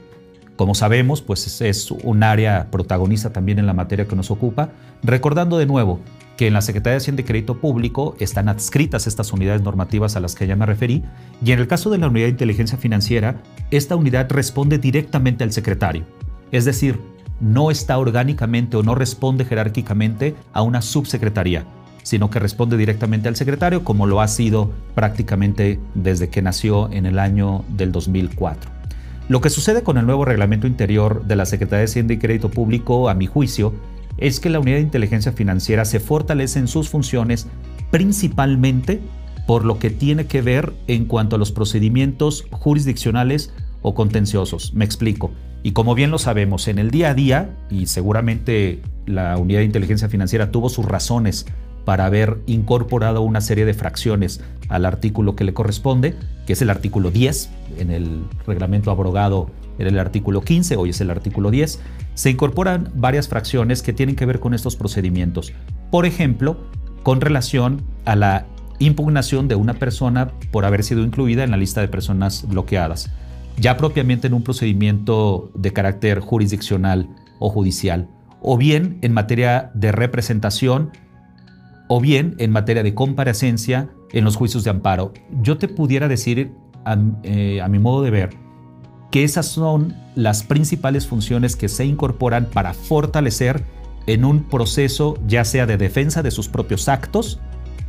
Como 0.56 0.74
sabemos, 0.74 1.20
pues 1.20 1.60
es 1.60 1.90
un 1.90 2.22
área 2.22 2.68
protagonista 2.70 3.30
también 3.30 3.58
en 3.58 3.66
la 3.66 3.74
materia 3.74 4.06
que 4.06 4.16
nos 4.16 4.30
ocupa. 4.30 4.70
Recordando 5.02 5.58
de 5.58 5.66
nuevo 5.66 6.00
que 6.38 6.46
en 6.46 6.54
la 6.54 6.62
Secretaría 6.62 6.92
de 6.92 6.98
Hacienda 6.98 7.22
y 7.22 7.24
Crédito 7.24 7.60
Público 7.60 8.16
están 8.20 8.48
adscritas 8.48 9.06
estas 9.06 9.32
unidades 9.32 9.62
normativas 9.62 10.16
a 10.16 10.20
las 10.20 10.34
que 10.34 10.46
ya 10.46 10.56
me 10.56 10.66
referí, 10.66 11.02
y 11.42 11.52
en 11.52 11.58
el 11.58 11.66
caso 11.66 11.90
de 11.90 11.98
la 11.98 12.08
unidad 12.08 12.26
de 12.26 12.32
inteligencia 12.32 12.78
financiera, 12.78 13.42
esta 13.70 13.96
unidad 13.96 14.30
responde 14.30 14.78
directamente 14.78 15.44
al 15.44 15.52
secretario. 15.52 16.04
Es 16.52 16.64
decir, 16.64 17.00
no 17.40 17.70
está 17.70 17.98
orgánicamente 17.98 18.76
o 18.76 18.82
no 18.82 18.94
responde 18.94 19.44
jerárquicamente 19.44 20.34
a 20.52 20.62
una 20.62 20.82
subsecretaría, 20.82 21.66
sino 22.02 22.30
que 22.30 22.38
responde 22.38 22.76
directamente 22.76 23.28
al 23.28 23.36
secretario 23.36 23.84
como 23.84 24.06
lo 24.06 24.20
ha 24.20 24.28
sido 24.28 24.70
prácticamente 24.94 25.80
desde 25.94 26.28
que 26.28 26.42
nació 26.42 26.90
en 26.92 27.06
el 27.06 27.18
año 27.18 27.64
del 27.68 27.92
2004. 27.92 28.70
Lo 29.28 29.40
que 29.40 29.50
sucede 29.50 29.82
con 29.82 29.98
el 29.98 30.06
nuevo 30.06 30.24
reglamento 30.24 30.68
interior 30.68 31.24
de 31.24 31.34
la 31.34 31.46
Secretaría 31.46 31.80
de 31.80 31.86
Hacienda 31.86 32.14
y 32.14 32.18
Crédito 32.18 32.48
Público, 32.48 33.08
a 33.08 33.14
mi 33.14 33.26
juicio, 33.26 33.74
es 34.18 34.38
que 34.38 34.50
la 34.50 34.60
unidad 34.60 34.76
de 34.76 34.82
inteligencia 34.82 35.32
financiera 35.32 35.84
se 35.84 36.00
fortalece 36.00 36.60
en 36.60 36.68
sus 36.68 36.88
funciones 36.88 37.48
principalmente 37.90 39.00
por 39.46 39.64
lo 39.64 39.78
que 39.78 39.90
tiene 39.90 40.26
que 40.26 40.42
ver 40.42 40.72
en 40.86 41.06
cuanto 41.06 41.36
a 41.36 41.38
los 41.38 41.52
procedimientos 41.52 42.46
jurisdiccionales 42.50 43.52
o 43.86 43.94
contenciosos. 43.94 44.74
Me 44.74 44.84
explico. 44.84 45.30
Y 45.62 45.70
como 45.70 45.94
bien 45.94 46.10
lo 46.10 46.18
sabemos, 46.18 46.66
en 46.66 46.80
el 46.80 46.90
día 46.90 47.10
a 47.10 47.14
día, 47.14 47.56
y 47.70 47.86
seguramente 47.86 48.82
la 49.06 49.38
unidad 49.38 49.60
de 49.60 49.66
inteligencia 49.66 50.08
financiera 50.08 50.50
tuvo 50.50 50.68
sus 50.68 50.84
razones 50.84 51.46
para 51.84 52.04
haber 52.04 52.38
incorporado 52.46 53.22
una 53.22 53.40
serie 53.40 53.64
de 53.64 53.74
fracciones 53.74 54.40
al 54.68 54.86
artículo 54.86 55.36
que 55.36 55.44
le 55.44 55.54
corresponde, 55.54 56.16
que 56.48 56.54
es 56.54 56.62
el 56.62 56.70
artículo 56.70 57.12
10, 57.12 57.48
en 57.78 57.92
el 57.92 58.24
reglamento 58.44 58.90
abrogado 58.90 59.50
era 59.78 59.88
el 59.88 60.00
artículo 60.00 60.40
15, 60.40 60.74
hoy 60.74 60.90
es 60.90 61.00
el 61.00 61.10
artículo 61.10 61.52
10, 61.52 61.78
se 62.14 62.30
incorporan 62.30 62.90
varias 62.96 63.28
fracciones 63.28 63.82
que 63.82 63.92
tienen 63.92 64.16
que 64.16 64.26
ver 64.26 64.40
con 64.40 64.52
estos 64.52 64.74
procedimientos. 64.74 65.52
Por 65.92 66.06
ejemplo, 66.06 66.56
con 67.04 67.20
relación 67.20 67.84
a 68.04 68.16
la 68.16 68.46
impugnación 68.80 69.46
de 69.46 69.54
una 69.54 69.74
persona 69.74 70.32
por 70.50 70.64
haber 70.64 70.82
sido 70.82 71.02
incluida 71.02 71.44
en 71.44 71.52
la 71.52 71.56
lista 71.56 71.82
de 71.82 71.88
personas 71.88 72.48
bloqueadas 72.48 73.12
ya 73.58 73.76
propiamente 73.76 74.26
en 74.26 74.34
un 74.34 74.42
procedimiento 74.42 75.50
de 75.54 75.72
carácter 75.72 76.20
jurisdiccional 76.20 77.08
o 77.38 77.50
judicial, 77.50 78.08
o 78.40 78.56
bien 78.56 78.98
en 79.02 79.12
materia 79.12 79.70
de 79.74 79.92
representación, 79.92 80.90
o 81.88 82.00
bien 82.00 82.34
en 82.38 82.50
materia 82.50 82.82
de 82.82 82.94
comparecencia 82.94 83.90
en 84.12 84.24
los 84.24 84.36
juicios 84.36 84.64
de 84.64 84.70
amparo. 84.70 85.12
Yo 85.42 85.58
te 85.58 85.68
pudiera 85.68 86.08
decir, 86.08 86.52
a, 86.84 86.98
eh, 87.22 87.62
mi 87.68 87.78
modo 87.78 88.02
de 88.02 88.10
ver, 88.10 88.30
que 89.10 89.24
esas 89.24 89.46
son 89.46 89.94
las 90.14 90.42
principales 90.42 91.06
funciones 91.06 91.56
que 91.56 91.68
se 91.68 91.84
incorporan 91.84 92.46
para 92.46 92.74
fortalecer 92.74 93.64
en 94.06 94.24
un 94.24 94.44
proceso 94.44 95.18
ya 95.26 95.44
sea 95.44 95.66
de 95.66 95.76
defensa 95.76 96.22
de 96.22 96.30
sus 96.30 96.48
propios 96.48 96.88
actos 96.88 97.40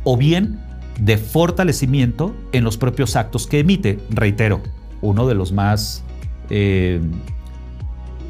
o 0.04 0.16
bien 0.16 0.60
de 1.00 1.16
fortalecimiento 1.16 2.34
en 2.52 2.64
los 2.64 2.76
propios 2.76 3.16
actos 3.16 3.46
que 3.46 3.60
emite. 3.60 3.98
Reitero, 4.10 4.60
uno 5.00 5.26
de 5.26 5.34
los 5.34 5.52
más, 5.52 6.02
eh, 6.50 7.00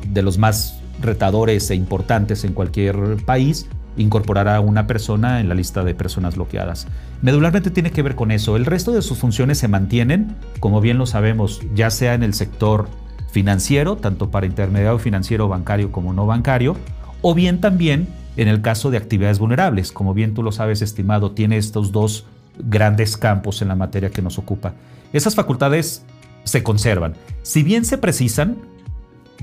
de 0.06 0.22
los 0.22 0.38
más 0.38 0.80
retadores 1.00 1.70
e 1.70 1.75
importantes 1.75 2.44
en 2.44 2.52
cualquier 2.52 2.96
país, 3.25 3.68
incorporar 3.96 4.48
a 4.48 4.60
una 4.60 4.87
persona 4.87 5.40
en 5.40 5.48
la 5.48 5.54
lista 5.54 5.84
de 5.84 5.94
personas 5.94 6.37
bloqueadas. 6.37 6.87
Medularmente 7.20 7.70
tiene 7.70 7.90
que 7.90 8.02
ver 8.02 8.14
con 8.14 8.30
eso. 8.30 8.56
El 8.56 8.64
resto 8.64 8.92
de 8.92 9.02
sus 9.02 9.18
funciones 9.18 9.58
se 9.58 9.68
mantienen, 9.68 10.37
como 10.60 10.80
bien 10.80 10.98
lo 10.98 11.06
sabemos, 11.06 11.60
ya 11.75 11.90
sea 11.90 12.14
en 12.14 12.22
el 12.22 12.34
sector 12.34 12.88
financiero, 13.30 13.96
tanto 13.96 14.30
para 14.30 14.46
intermediario 14.46 14.98
financiero 14.98 15.48
bancario 15.48 15.92
como 15.92 16.12
no 16.12 16.26
bancario, 16.26 16.76
o 17.22 17.34
bien 17.34 17.60
también 17.60 18.08
en 18.37 18.48
el 18.48 18.62
caso 18.62 18.90
de 18.90 18.96
actividades 18.96 19.40
vulnerables. 19.40 19.90
Como 19.90 20.14
bien 20.14 20.34
tú 20.34 20.42
lo 20.42 20.52
sabes, 20.52 20.80
estimado, 20.80 21.32
tiene 21.32 21.56
estos 21.56 21.90
dos 21.90 22.25
grandes 22.58 23.16
campos 23.16 23.62
en 23.62 23.68
la 23.68 23.75
materia 23.75 24.10
que 24.10 24.22
nos 24.22 24.38
ocupa. 24.38 24.75
Esas 25.12 25.34
facultades 25.34 26.04
se 26.48 26.62
conservan. 26.62 27.14
Si 27.42 27.62
bien 27.62 27.84
se 27.84 27.98
precisan 27.98 28.56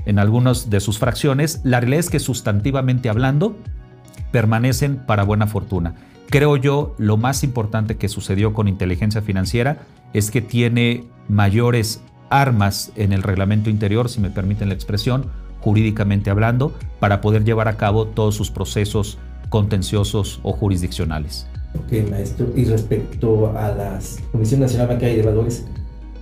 en 0.04 0.18
algunas 0.18 0.70
de 0.70 0.80
sus 0.80 0.98
fracciones, 0.98 1.60
la 1.64 1.80
realidad 1.80 2.00
es 2.00 2.10
que 2.10 2.20
sustantivamente 2.20 3.08
hablando 3.08 3.56
permanecen 4.32 4.96
para 5.06 5.24
buena 5.24 5.46
fortuna. 5.46 5.94
Creo 6.28 6.56
yo 6.56 6.94
lo 6.98 7.16
más 7.16 7.44
importante 7.44 7.96
que 7.96 8.08
sucedió 8.08 8.52
con 8.52 8.68
inteligencia 8.68 9.22
financiera 9.22 9.78
es 10.12 10.30
que 10.30 10.42
tiene 10.42 11.04
mayores 11.28 12.00
armas 12.30 12.92
en 12.96 13.12
el 13.12 13.22
reglamento 13.22 13.70
interior, 13.70 14.08
si 14.08 14.20
me 14.20 14.30
permiten 14.30 14.68
la 14.68 14.74
expresión, 14.74 15.26
jurídicamente 15.60 16.30
hablando, 16.30 16.74
para 16.98 17.20
poder 17.20 17.44
llevar 17.44 17.68
a 17.68 17.76
cabo 17.76 18.06
todos 18.06 18.34
sus 18.34 18.50
procesos 18.50 19.18
contenciosos 19.48 20.40
o 20.42 20.52
jurisdiccionales. 20.52 21.46
Ok, 21.74 22.10
maestro. 22.10 22.48
Y 22.56 22.64
respecto 22.64 23.56
a 23.56 23.68
la 23.68 23.98
Comisión 24.32 24.60
Nacional 24.60 24.88
Bancaria 24.88 25.16
de 25.16 25.22
Valores, 25.22 25.66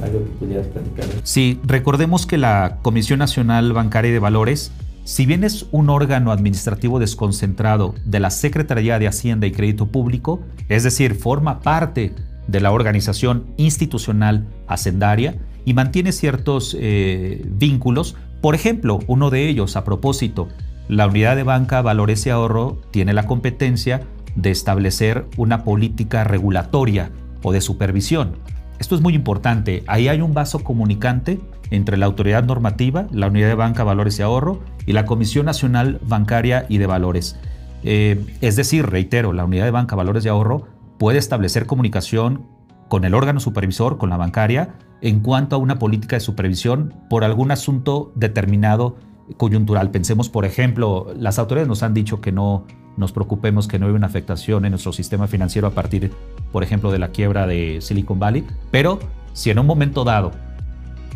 algo 0.00 0.20
que 0.20 0.30
pudieras 0.38 0.66
platicar. 0.68 1.04
Sí, 1.22 1.60
recordemos 1.64 2.26
que 2.26 2.38
la 2.38 2.78
Comisión 2.82 3.18
Nacional 3.18 3.72
Bancaria 3.72 4.12
de 4.12 4.18
Valores, 4.18 4.72
si 5.04 5.26
bien 5.26 5.44
es 5.44 5.66
un 5.70 5.90
órgano 5.90 6.32
administrativo 6.32 6.98
desconcentrado 6.98 7.94
de 8.04 8.20
la 8.20 8.30
Secretaría 8.30 8.98
de 8.98 9.08
Hacienda 9.08 9.46
y 9.46 9.52
Crédito 9.52 9.86
Público, 9.86 10.40
es 10.68 10.82
decir, 10.82 11.14
forma 11.14 11.60
parte 11.60 12.14
de 12.46 12.60
la 12.60 12.72
organización 12.72 13.46
institucional 13.56 14.46
hacendaria 14.66 15.36
y 15.64 15.74
mantiene 15.74 16.12
ciertos 16.12 16.76
eh, 16.78 17.42
vínculos. 17.46 18.16
Por 18.40 18.54
ejemplo, 18.54 19.00
uno 19.06 19.30
de 19.30 19.48
ellos, 19.48 19.76
a 19.76 19.84
propósito, 19.84 20.48
la 20.88 21.06
unidad 21.06 21.36
de 21.36 21.42
banca 21.42 21.80
Valores 21.80 22.26
y 22.26 22.30
Ahorro 22.30 22.82
tiene 22.90 23.14
la 23.14 23.26
competencia 23.26 24.02
de 24.36 24.50
establecer 24.50 25.26
una 25.36 25.64
política 25.64 26.24
regulatoria 26.24 27.10
o 27.42 27.52
de 27.52 27.60
supervisión. 27.60 28.36
Esto 28.78 28.94
es 28.94 29.00
muy 29.00 29.14
importante. 29.14 29.84
Ahí 29.86 30.08
hay 30.08 30.20
un 30.20 30.34
vaso 30.34 30.60
comunicante 30.60 31.40
entre 31.70 31.96
la 31.96 32.06
autoridad 32.06 32.44
normativa, 32.44 33.06
la 33.10 33.28
Unidad 33.28 33.48
de 33.48 33.54
Banca, 33.54 33.84
Valores 33.84 34.18
y 34.18 34.22
Ahorro 34.22 34.60
y 34.86 34.92
la 34.92 35.04
Comisión 35.04 35.46
Nacional 35.46 36.00
Bancaria 36.06 36.66
y 36.68 36.78
de 36.78 36.86
Valores. 36.86 37.38
Eh, 37.82 38.24
es 38.40 38.56
decir, 38.56 38.86
reitero, 38.86 39.32
la 39.32 39.44
Unidad 39.44 39.64
de 39.64 39.70
Banca, 39.70 39.96
Valores 39.96 40.24
y 40.24 40.28
Ahorro 40.28 40.66
puede 40.98 41.18
establecer 41.18 41.66
comunicación 41.66 42.46
con 42.88 43.04
el 43.04 43.14
órgano 43.14 43.40
supervisor, 43.40 43.98
con 43.98 44.10
la 44.10 44.16
bancaria, 44.16 44.74
en 45.00 45.20
cuanto 45.20 45.56
a 45.56 45.58
una 45.58 45.78
política 45.78 46.16
de 46.16 46.20
supervisión 46.20 46.94
por 47.10 47.24
algún 47.24 47.50
asunto 47.50 48.12
determinado 48.14 48.96
coyuntural. 49.36 49.90
Pensemos, 49.90 50.28
por 50.28 50.44
ejemplo, 50.44 51.12
las 51.16 51.38
autoridades 51.38 51.68
nos 51.68 51.82
han 51.82 51.94
dicho 51.94 52.20
que 52.20 52.32
no 52.32 52.66
nos 52.96 53.12
preocupemos 53.12 53.68
que 53.68 53.78
no 53.78 53.86
haya 53.86 53.94
una 53.94 54.06
afectación 54.06 54.64
en 54.64 54.72
nuestro 54.72 54.92
sistema 54.92 55.26
financiero 55.26 55.68
a 55.68 55.70
partir, 55.72 56.12
por 56.52 56.62
ejemplo, 56.62 56.92
de 56.92 56.98
la 56.98 57.08
quiebra 57.08 57.46
de 57.46 57.78
Silicon 57.80 58.18
Valley, 58.18 58.44
pero 58.70 58.98
si 59.32 59.50
en 59.50 59.58
un 59.58 59.66
momento 59.66 60.04
dado, 60.04 60.32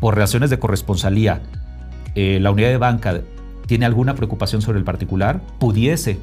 por 0.01 0.15
relaciones 0.15 0.51
de 0.51 0.59
corresponsalía, 0.59 1.43
eh, 2.15 2.39
la 2.41 2.51
unidad 2.51 2.69
de 2.69 2.79
banca 2.79 3.21
tiene 3.67 3.87
alguna 3.87 4.15
preocupación 4.15 4.63
sobre 4.63 4.79
el 4.79 4.85
particular, 4.85 5.41
pudiese 5.59 6.19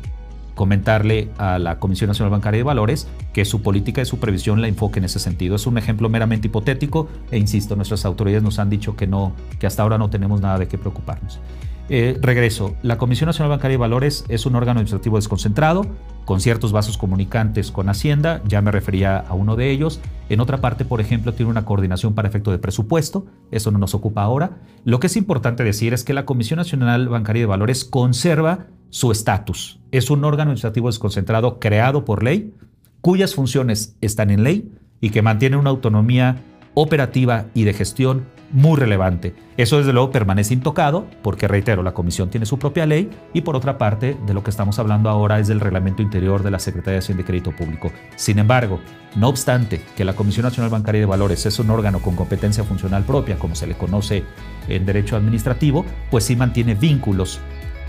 comentarle 0.55 1.29
a 1.37 1.59
la 1.59 1.79
Comisión 1.79 2.07
Nacional 2.07 2.31
Bancaria 2.31 2.59
de 2.59 2.63
Valores 2.63 3.07
que 3.33 3.45
su 3.45 3.61
política 3.61 4.01
de 4.01 4.05
supervisión 4.05 4.61
la 4.61 4.67
enfoque 4.67 4.99
en 4.99 5.05
ese 5.05 5.19
sentido. 5.19 5.55
Es 5.55 5.67
un 5.67 5.77
ejemplo 5.77 6.09
meramente 6.09 6.47
hipotético 6.47 7.09
e 7.29 7.37
insisto, 7.37 7.75
nuestras 7.75 8.05
autoridades 8.05 8.41
nos 8.41 8.57
han 8.57 8.69
dicho 8.69 8.95
que 8.95 9.05
no, 9.05 9.33
que 9.59 9.67
hasta 9.67 9.83
ahora 9.83 9.97
no 9.97 10.09
tenemos 10.09 10.41
nada 10.41 10.57
de 10.57 10.67
qué 10.67 10.77
preocuparnos. 10.77 11.39
Eh, 11.87 12.17
regreso, 12.19 12.75
la 12.81 12.97
Comisión 12.97 13.27
Nacional 13.27 13.51
Bancaria 13.51 13.75
de 13.75 13.81
Valores 13.81 14.25
es 14.27 14.47
un 14.47 14.55
órgano 14.55 14.79
administrativo 14.79 15.17
desconcentrado, 15.17 15.85
con 16.25 16.41
ciertos 16.41 16.71
vasos 16.71 16.97
comunicantes 16.97 17.71
con 17.71 17.89
Hacienda, 17.89 18.41
ya 18.47 18.61
me 18.61 18.71
refería 18.71 19.19
a 19.19 19.33
uno 19.35 19.55
de 19.55 19.69
ellos. 19.69 20.01
En 20.29 20.39
otra 20.39 20.61
parte, 20.61 20.83
por 20.83 20.99
ejemplo, 20.99 21.33
tiene 21.33 21.51
una 21.51 21.65
coordinación 21.65 22.15
para 22.15 22.27
efecto 22.27 22.49
de 22.49 22.57
presupuesto, 22.57 23.27
eso 23.51 23.69
no 23.69 23.77
nos 23.77 23.93
ocupa 23.93 24.23
ahora. 24.23 24.57
Lo 24.83 24.99
que 24.99 25.07
es 25.07 25.15
importante 25.15 25.63
decir 25.63 25.93
es 25.93 26.03
que 26.03 26.13
la 26.13 26.25
Comisión 26.25 26.57
Nacional 26.57 27.07
Bancaria 27.07 27.43
de 27.43 27.47
Valores 27.47 27.85
conserva 27.85 28.65
su 28.89 29.11
estatus. 29.11 29.79
Es 29.91 30.09
un 30.09 30.23
órgano 30.25 30.49
administrativo 30.49 30.87
desconcentrado 30.87 31.59
creado 31.59 32.03
por 32.03 32.23
ley, 32.23 32.55
cuyas 33.01 33.35
funciones 33.35 33.95
están 34.01 34.31
en 34.31 34.43
ley 34.43 34.71
y 35.01 35.11
que 35.11 35.21
mantienen 35.21 35.59
una 35.59 35.69
autonomía 35.69 36.41
operativa 36.73 37.45
y 37.53 37.63
de 37.65 37.73
gestión 37.73 38.25
muy 38.51 38.79
relevante. 38.79 39.33
Eso 39.57 39.77
desde 39.77 39.93
luego 39.93 40.11
permanece 40.11 40.53
intocado 40.53 41.07
porque, 41.21 41.47
reitero, 41.47 41.83
la 41.83 41.93
Comisión 41.93 42.29
tiene 42.29 42.45
su 42.45 42.59
propia 42.59 42.85
ley 42.85 43.09
y 43.33 43.41
por 43.41 43.55
otra 43.55 43.77
parte, 43.77 44.17
de 44.25 44.33
lo 44.33 44.43
que 44.43 44.49
estamos 44.49 44.79
hablando 44.79 45.09
ahora 45.09 45.39
es 45.39 45.47
del 45.47 45.59
reglamento 45.59 46.01
interior 46.01 46.43
de 46.43 46.51
la 46.51 46.59
Secretaría 46.59 46.93
de 46.93 46.99
Hacienda 46.99 47.21
y 47.21 47.25
Crédito 47.25 47.51
Público. 47.51 47.91
Sin 48.15 48.39
embargo, 48.39 48.79
no 49.15 49.29
obstante 49.29 49.81
que 49.95 50.03
la 50.03 50.13
Comisión 50.13 50.43
Nacional 50.43 50.69
Bancaria 50.71 51.01
de 51.01 51.07
Valores 51.07 51.45
es 51.45 51.57
un 51.59 51.69
órgano 51.69 52.01
con 52.01 52.15
competencia 52.15 52.63
funcional 52.63 53.03
propia, 53.03 53.37
como 53.37 53.55
se 53.55 53.67
le 53.67 53.75
conoce 53.75 54.23
en 54.67 54.85
derecho 54.85 55.15
administrativo, 55.15 55.85
pues 56.11 56.25
sí 56.25 56.35
mantiene 56.35 56.75
vínculos 56.75 57.39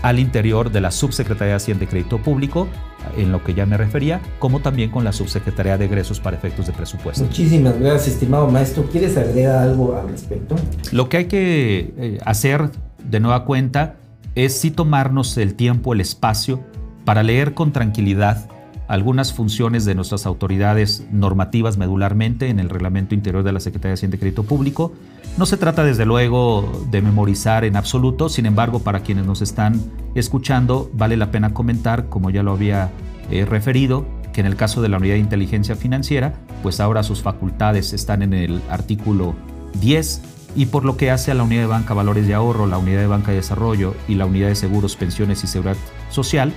al 0.01 0.19
interior 0.19 0.71
de 0.71 0.81
la 0.81 0.91
Subsecretaría 0.91 1.53
de 1.53 1.57
Hacienda 1.57 1.83
y 1.85 1.87
Crédito 1.87 2.19
Público, 2.19 2.67
en 3.15 3.31
lo 3.31 3.43
que 3.43 3.53
ya 3.53 3.65
me 3.65 3.77
refería, 3.77 4.21
como 4.39 4.59
también 4.59 4.91
con 4.91 5.03
la 5.03 5.11
Subsecretaría 5.11 5.77
de 5.77 5.85
Egresos 5.85 6.19
para 6.19 6.37
efectos 6.37 6.67
de 6.67 6.73
presupuesto. 6.73 7.23
Muchísimas 7.23 7.79
gracias, 7.79 8.15
estimado 8.15 8.49
maestro. 8.49 8.83
¿Quieres 8.83 9.17
agregar 9.17 9.63
algo 9.63 9.97
al 9.97 10.09
respecto? 10.09 10.55
Lo 10.91 11.09
que 11.09 11.17
hay 11.17 11.25
que 11.25 11.93
eh, 11.97 12.19
hacer 12.25 12.69
de 13.03 13.19
nueva 13.19 13.45
cuenta 13.45 13.95
es 14.35 14.59
sí 14.59 14.71
tomarnos 14.71 15.37
el 15.37 15.55
tiempo, 15.55 15.93
el 15.93 16.01
espacio, 16.01 16.63
para 17.05 17.23
leer 17.23 17.53
con 17.53 17.71
tranquilidad 17.71 18.49
algunas 18.87 19.33
funciones 19.33 19.85
de 19.85 19.95
nuestras 19.95 20.25
autoridades 20.25 21.05
normativas 21.11 21.77
medularmente 21.77 22.49
en 22.49 22.59
el 22.59 22.69
reglamento 22.69 23.15
interior 23.15 23.43
de 23.43 23.51
la 23.51 23.59
Secretaría 23.59 23.89
de 23.89 23.93
Hacienda 23.95 24.17
y 24.17 24.19
Crédito 24.19 24.43
Público. 24.43 24.93
No 25.37 25.45
se 25.45 25.57
trata 25.57 25.83
desde 25.83 26.05
luego 26.05 26.87
de 26.89 27.01
memorizar 27.01 27.65
en 27.65 27.75
absoluto, 27.75 28.29
sin 28.29 28.45
embargo 28.45 28.79
para 28.79 29.01
quienes 29.01 29.25
nos 29.25 29.41
están 29.41 29.81
escuchando 30.15 30.89
vale 30.93 31.17
la 31.17 31.31
pena 31.31 31.53
comentar, 31.53 32.07
como 32.09 32.29
ya 32.29 32.43
lo 32.43 32.53
había 32.53 32.89
eh, 33.29 33.45
referido, 33.45 34.05
que 34.33 34.41
en 34.41 34.47
el 34.47 34.55
caso 34.55 34.81
de 34.81 34.89
la 34.89 34.97
Unidad 34.97 35.15
de 35.15 35.19
Inteligencia 35.19 35.75
Financiera, 35.75 36.33
pues 36.63 36.79
ahora 36.79 37.03
sus 37.03 37.21
facultades 37.21 37.93
están 37.93 38.21
en 38.21 38.33
el 38.33 38.61
artículo 38.69 39.35
10 39.81 40.21
y 40.55 40.67
por 40.67 40.85
lo 40.85 40.97
que 40.97 41.11
hace 41.11 41.29
a 41.31 41.33
la 41.33 41.43
Unidad 41.43 41.61
de 41.61 41.67
Banca 41.67 41.93
Valores 41.93 42.25
de 42.25 42.33
Ahorro, 42.33 42.65
la 42.65 42.77
Unidad 42.77 43.01
de 43.01 43.07
Banca 43.07 43.31
de 43.31 43.37
Desarrollo 43.37 43.95
y 44.07 44.15
la 44.15 44.25
Unidad 44.25 44.47
de 44.47 44.55
Seguros, 44.55 44.95
Pensiones 44.95 45.43
y 45.43 45.47
Seguridad 45.47 45.77
Social, 46.09 46.53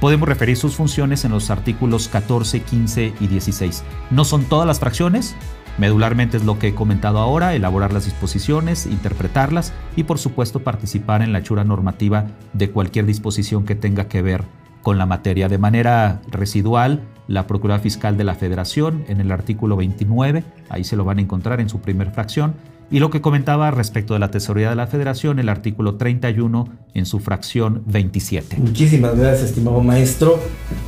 podemos 0.00 0.28
referir 0.28 0.56
sus 0.56 0.74
funciones 0.74 1.24
en 1.24 1.32
los 1.32 1.50
artículos 1.50 2.08
14, 2.08 2.60
15 2.62 3.14
y 3.20 3.26
16. 3.26 3.84
No 4.10 4.24
son 4.24 4.44
todas 4.44 4.66
las 4.66 4.80
fracciones, 4.80 5.34
medularmente 5.78 6.36
es 6.36 6.44
lo 6.44 6.58
que 6.58 6.68
he 6.68 6.74
comentado 6.74 7.18
ahora, 7.18 7.54
elaborar 7.54 7.92
las 7.92 8.04
disposiciones, 8.04 8.86
interpretarlas 8.86 9.72
y 9.96 10.04
por 10.04 10.18
supuesto 10.18 10.60
participar 10.60 11.22
en 11.22 11.32
la 11.32 11.40
hechura 11.40 11.64
normativa 11.64 12.26
de 12.52 12.70
cualquier 12.70 13.06
disposición 13.06 13.64
que 13.64 13.74
tenga 13.74 14.08
que 14.08 14.22
ver 14.22 14.44
con 14.82 14.98
la 14.98 15.06
materia. 15.06 15.48
De 15.48 15.58
manera 15.58 16.20
residual, 16.30 17.02
la 17.26 17.46
Procuraduría 17.46 17.82
Fiscal 17.82 18.16
de 18.16 18.24
la 18.24 18.34
Federación 18.34 19.04
en 19.08 19.20
el 19.20 19.32
artículo 19.32 19.76
29, 19.76 20.44
ahí 20.68 20.84
se 20.84 20.96
lo 20.96 21.04
van 21.04 21.18
a 21.18 21.22
encontrar 21.22 21.60
en 21.60 21.68
su 21.68 21.80
primer 21.80 22.10
fracción, 22.10 22.54
y 22.90 22.98
lo 22.98 23.10
que 23.10 23.20
comentaba 23.20 23.70
respecto 23.70 24.14
de 24.14 24.20
la 24.20 24.30
tesorería 24.30 24.70
de 24.70 24.76
la 24.76 24.86
Federación, 24.86 25.38
el 25.38 25.48
artículo 25.48 25.96
31 25.96 26.68
en 26.94 27.06
su 27.06 27.20
fracción 27.20 27.82
27. 27.86 28.56
Muchísimas 28.58 29.16
gracias, 29.16 29.50
estimado 29.50 29.80
maestro. 29.80 30.38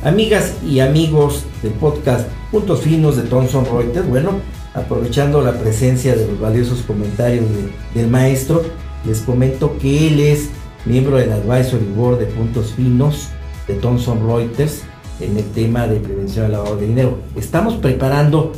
Amigas 0.03 0.53
y 0.65 0.79
amigos 0.79 1.45
del 1.63 1.73
podcast 1.73 2.27
Puntos 2.51 2.81
Finos 2.81 3.17
de 3.17 3.23
Thomson 3.23 3.65
Reuters, 3.65 4.07
bueno, 4.07 4.39
aprovechando 4.73 5.41
la 5.41 5.53
presencia 5.53 6.15
de 6.15 6.27
los 6.27 6.39
valiosos 6.39 6.81
comentarios 6.81 7.45
del 7.93 8.07
maestro, 8.07 8.63
les 9.05 9.21
comento 9.21 9.77
que 9.79 10.07
él 10.07 10.19
es 10.19 10.49
miembro 10.85 11.17
del 11.17 11.31
Advisory 11.31 11.85
Board 11.95 12.19
de 12.19 12.25
Puntos 12.27 12.73
Finos 12.73 13.29
de 13.67 13.73
Thomson 13.75 14.25
Reuters 14.25 14.83
en 15.19 15.37
el 15.37 15.45
tema 15.51 15.87
de 15.87 15.99
prevención 15.99 16.45
del 16.45 16.53
lavado 16.53 16.77
de 16.77 16.87
dinero. 16.87 17.17
Estamos 17.35 17.75
preparando 17.75 18.53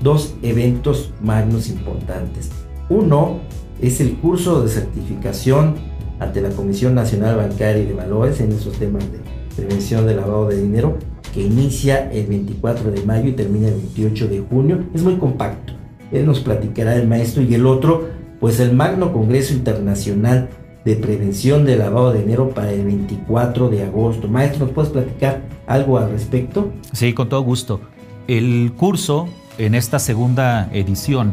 dos 0.00 0.34
eventos 0.42 1.12
magnos 1.20 1.68
importantes. 1.68 2.63
Uno 2.94 3.40
es 3.82 4.00
el 4.00 4.14
curso 4.18 4.62
de 4.62 4.68
certificación 4.68 5.74
ante 6.20 6.40
la 6.40 6.50
Comisión 6.50 6.94
Nacional 6.94 7.36
Bancaria 7.36 7.82
y 7.82 7.86
de 7.86 7.92
Valores 7.92 8.40
en 8.40 8.52
esos 8.52 8.74
temas 8.74 9.02
de 9.10 9.18
prevención 9.56 10.06
del 10.06 10.18
lavado 10.18 10.46
de 10.46 10.62
dinero 10.62 10.96
que 11.34 11.42
inicia 11.42 12.08
el 12.12 12.26
24 12.28 12.92
de 12.92 13.02
mayo 13.02 13.30
y 13.30 13.32
termina 13.32 13.66
el 13.66 13.74
28 13.74 14.28
de 14.28 14.40
junio. 14.48 14.84
Es 14.94 15.02
muy 15.02 15.16
compacto. 15.16 15.72
Él 16.12 16.24
nos 16.24 16.38
platicará 16.38 16.94
el 16.94 17.08
maestro 17.08 17.42
y 17.42 17.52
el 17.54 17.66
otro, 17.66 18.10
pues 18.38 18.60
el 18.60 18.72
Magno 18.72 19.12
Congreso 19.12 19.54
Internacional 19.54 20.48
de 20.84 20.94
Prevención 20.94 21.64
del 21.64 21.80
Lavado 21.80 22.12
de 22.12 22.20
Dinero 22.20 22.50
para 22.50 22.70
el 22.70 22.84
24 22.84 23.70
de 23.70 23.82
agosto. 23.82 24.28
Maestro, 24.28 24.66
¿nos 24.66 24.72
puedes 24.72 24.92
platicar 24.92 25.42
algo 25.66 25.98
al 25.98 26.12
respecto? 26.12 26.70
Sí, 26.92 27.12
con 27.12 27.28
todo 27.28 27.40
gusto. 27.40 27.80
El 28.28 28.72
curso 28.76 29.26
en 29.58 29.74
esta 29.74 29.98
segunda 29.98 30.70
edición 30.72 31.32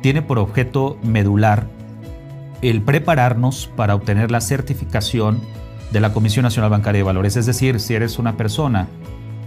tiene 0.00 0.22
por 0.22 0.38
objeto 0.38 0.98
medular 1.02 1.66
el 2.62 2.82
prepararnos 2.82 3.70
para 3.76 3.94
obtener 3.94 4.30
la 4.30 4.40
certificación 4.40 5.40
de 5.92 6.00
la 6.00 6.12
Comisión 6.12 6.42
Nacional 6.42 6.70
Bancaria 6.70 7.00
de 7.00 7.04
Valores. 7.04 7.36
Es 7.36 7.46
decir, 7.46 7.80
si 7.80 7.94
eres 7.94 8.18
una 8.18 8.36
persona 8.36 8.88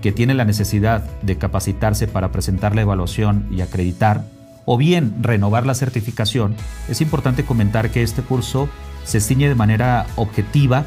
que 0.01 0.11
tiene 0.11 0.33
la 0.33 0.45
necesidad 0.45 1.03
de 1.21 1.37
capacitarse 1.37 2.07
para 2.07 2.31
presentar 2.31 2.73
la 2.75 2.81
evaluación 2.81 3.47
y 3.51 3.61
acreditar, 3.61 4.23
o 4.65 4.77
bien 4.77 5.15
renovar 5.21 5.65
la 5.65 5.73
certificación, 5.73 6.55
es 6.87 7.01
importante 7.01 7.43
comentar 7.43 7.89
que 7.89 8.03
este 8.03 8.21
curso 8.21 8.69
se 9.03 9.19
ciñe 9.19 9.49
de 9.49 9.55
manera 9.55 10.05
objetiva, 10.15 10.85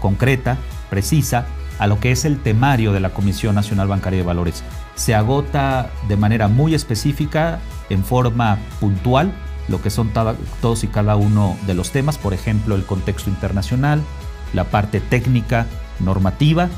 concreta, 0.00 0.58
precisa, 0.90 1.46
a 1.78 1.86
lo 1.86 1.98
que 1.98 2.12
es 2.12 2.24
el 2.24 2.40
temario 2.40 2.92
de 2.92 3.00
la 3.00 3.10
Comisión 3.10 3.54
Nacional 3.54 3.88
Bancaria 3.88 4.20
de 4.20 4.26
Valores. 4.26 4.62
Se 4.94 5.14
agota 5.14 5.90
de 6.08 6.16
manera 6.16 6.48
muy 6.48 6.74
específica 6.74 7.60
en 7.90 8.04
forma 8.04 8.58
puntual 8.80 9.32
lo 9.68 9.80
que 9.80 9.90
son 9.90 10.10
todos 10.60 10.84
y 10.84 10.88
cada 10.88 11.16
uno 11.16 11.56
de 11.66 11.74
los 11.74 11.90
temas, 11.90 12.18
por 12.18 12.34
ejemplo, 12.34 12.74
el 12.74 12.84
contexto 12.84 13.30
internacional, 13.30 14.02
la 14.52 14.64
parte 14.64 15.00
técnica, 15.00 15.66
normativa, 16.00 16.68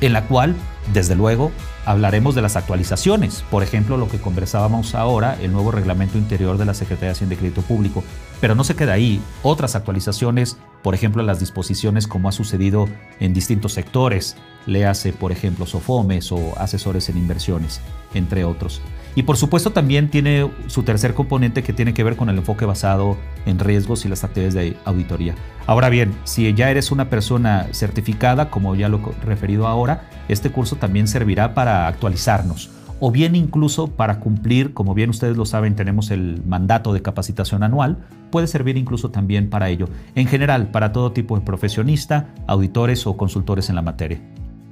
en 0.00 0.12
la 0.12 0.24
cual, 0.24 0.56
desde 0.92 1.14
luego, 1.14 1.52
hablaremos 1.84 2.34
de 2.34 2.42
las 2.42 2.56
actualizaciones, 2.56 3.44
por 3.50 3.62
ejemplo, 3.62 3.96
lo 3.96 4.08
que 4.08 4.20
conversábamos 4.20 4.94
ahora, 4.94 5.36
el 5.40 5.52
nuevo 5.52 5.70
reglamento 5.70 6.18
interior 6.18 6.58
de 6.58 6.64
la 6.64 6.74
Secretaría 6.74 7.08
de 7.08 7.12
Hacienda 7.12 7.34
y 7.34 7.38
Crédito 7.38 7.62
Público. 7.62 8.02
Pero 8.40 8.54
no 8.56 8.64
se 8.64 8.74
queda 8.74 8.94
ahí, 8.94 9.22
otras 9.42 9.76
actualizaciones, 9.76 10.56
por 10.82 10.94
ejemplo, 10.94 11.22
las 11.22 11.38
disposiciones 11.38 12.08
como 12.08 12.28
ha 12.28 12.32
sucedido 12.32 12.88
en 13.20 13.32
distintos 13.32 13.74
sectores, 13.74 14.36
le 14.66 14.86
hace, 14.86 15.12
por 15.12 15.32
ejemplo, 15.32 15.66
SOFOMES 15.66 16.32
o 16.32 16.54
asesores 16.58 17.08
en 17.08 17.18
inversiones, 17.18 17.80
entre 18.14 18.44
otros. 18.44 18.80
Y 19.14 19.24
por 19.24 19.36
supuesto 19.36 19.70
también 19.70 20.08
tiene 20.08 20.50
su 20.68 20.84
tercer 20.84 21.12
componente 21.12 21.62
que 21.62 21.72
tiene 21.72 21.92
que 21.92 22.02
ver 22.02 22.16
con 22.16 22.30
el 22.30 22.38
enfoque 22.38 22.64
basado 22.64 23.18
en 23.44 23.58
riesgos 23.58 24.04
y 24.04 24.08
las 24.08 24.24
actividades 24.24 24.54
de 24.54 24.76
auditoría. 24.84 25.34
Ahora 25.66 25.90
bien, 25.90 26.14
si 26.24 26.52
ya 26.54 26.70
eres 26.70 26.90
una 26.90 27.10
persona 27.10 27.66
certificada, 27.72 28.48
como 28.48 28.74
ya 28.74 28.88
lo 28.88 28.98
he 28.98 29.24
referido 29.26 29.66
ahora, 29.66 30.08
este 30.28 30.50
curso 30.50 30.76
también 30.76 31.08
servirá 31.08 31.52
para 31.52 31.88
actualizarnos 31.88 32.70
o 33.04 33.10
bien 33.10 33.34
incluso 33.34 33.88
para 33.88 34.20
cumplir, 34.20 34.74
como 34.74 34.94
bien 34.94 35.10
ustedes 35.10 35.36
lo 35.36 35.44
saben, 35.44 35.74
tenemos 35.74 36.12
el 36.12 36.40
mandato 36.46 36.92
de 36.92 37.02
capacitación 37.02 37.64
anual, 37.64 37.98
puede 38.30 38.46
servir 38.46 38.76
incluso 38.76 39.10
también 39.10 39.50
para 39.50 39.70
ello, 39.70 39.88
en 40.14 40.28
general, 40.28 40.70
para 40.70 40.92
todo 40.92 41.10
tipo 41.10 41.36
de 41.36 41.44
profesionista, 41.44 42.28
auditores 42.46 43.04
o 43.08 43.16
consultores 43.16 43.68
en 43.70 43.74
la 43.74 43.82
materia. 43.82 44.20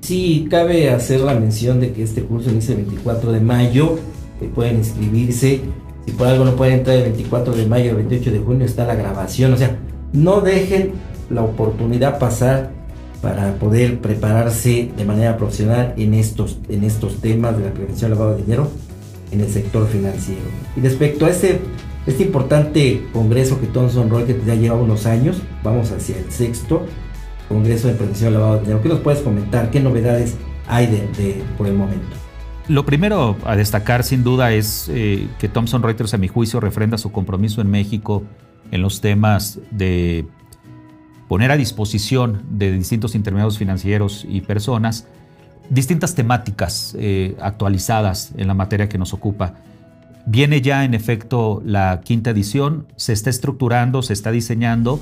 Sí, 0.00 0.46
cabe 0.50 0.90
hacer 0.90 1.20
la 1.20 1.34
mención 1.34 1.80
de 1.80 1.92
que 1.92 2.02
este 2.02 2.22
curso 2.22 2.50
inicia 2.50 2.74
el 2.74 2.84
24 2.84 3.32
de 3.32 3.40
mayo 3.40 3.98
pueden 4.48 4.78
inscribirse. 4.78 5.60
Si 6.06 6.12
por 6.12 6.26
algo 6.26 6.44
no 6.44 6.56
pueden 6.56 6.78
entrar 6.78 6.96
el 6.96 7.04
24 7.04 7.54
de 7.54 7.66
mayo, 7.66 7.90
el 7.90 7.96
28 7.96 8.32
de 8.32 8.38
junio 8.38 8.66
está 8.66 8.86
la 8.86 8.94
grabación. 8.94 9.52
O 9.52 9.56
sea, 9.56 9.76
no 10.12 10.40
dejen 10.40 10.92
la 11.28 11.42
oportunidad 11.42 12.18
pasar 12.18 12.70
para 13.22 13.54
poder 13.58 14.00
prepararse 14.00 14.90
de 14.96 15.04
manera 15.04 15.36
profesional 15.36 15.94
en 15.96 16.14
estos, 16.14 16.58
en 16.68 16.84
estos 16.84 17.20
temas 17.20 17.56
de 17.58 17.64
la 17.64 17.72
prevención 17.72 18.10
del 18.10 18.18
lavado 18.18 18.36
de 18.36 18.42
dinero 18.42 18.68
en 19.30 19.40
el 19.40 19.48
sector 19.48 19.86
financiero. 19.88 20.40
Y 20.76 20.80
respecto 20.80 21.26
a 21.26 21.30
este, 21.30 21.60
este 22.06 22.22
importante 22.22 23.02
congreso 23.12 23.60
que 23.60 23.66
Thomson 23.66 24.08
Reuters 24.08 24.44
ya 24.46 24.54
lleva 24.54 24.76
unos 24.76 25.04
años, 25.04 25.42
vamos 25.62 25.92
hacia 25.92 26.16
el 26.16 26.32
sexto 26.32 26.82
congreso 27.50 27.88
de 27.88 27.94
prevención 27.94 28.32
del 28.32 28.40
lavado 28.40 28.54
de 28.54 28.60
dinero. 28.60 28.80
¿Qué 28.80 28.88
nos 28.88 29.00
puedes 29.00 29.20
comentar? 29.20 29.70
¿Qué 29.72 29.80
novedades 29.80 30.36
hay 30.68 30.86
de 30.86 31.42
por 31.58 31.66
el 31.66 31.74
momento? 31.74 32.06
Lo 32.68 32.86
primero 32.86 33.36
a 33.44 33.56
destacar 33.56 34.04
sin 34.04 34.22
duda 34.22 34.52
es 34.52 34.88
eh, 34.88 35.26
que 35.40 35.48
Thomson 35.48 35.82
Reuters 35.82 36.14
a 36.14 36.18
mi 36.18 36.28
juicio 36.28 36.60
refrenda 36.60 36.96
su 36.96 37.10
compromiso 37.10 37.60
en 37.60 37.68
México 37.68 38.22
en 38.70 38.82
los 38.82 39.00
temas 39.00 39.58
de 39.72 40.26
poner 41.26 41.50
a 41.50 41.56
disposición 41.56 42.44
de 42.50 42.70
distintos 42.70 43.16
intermediarios 43.16 43.58
financieros 43.58 44.24
y 44.28 44.42
personas 44.42 45.08
distintas 45.70 46.14
temáticas 46.14 46.94
eh, 46.98 47.36
actualizadas 47.40 48.32
en 48.36 48.46
la 48.46 48.54
materia 48.54 48.88
que 48.88 48.98
nos 48.98 49.12
ocupa. 49.12 49.54
Viene 50.26 50.60
ya 50.60 50.84
en 50.84 50.94
efecto 50.94 51.62
la 51.64 52.00
quinta 52.04 52.30
edición, 52.30 52.86
se 52.94 53.12
está 53.12 53.30
estructurando, 53.30 54.02
se 54.02 54.12
está 54.12 54.30
diseñando 54.30 55.00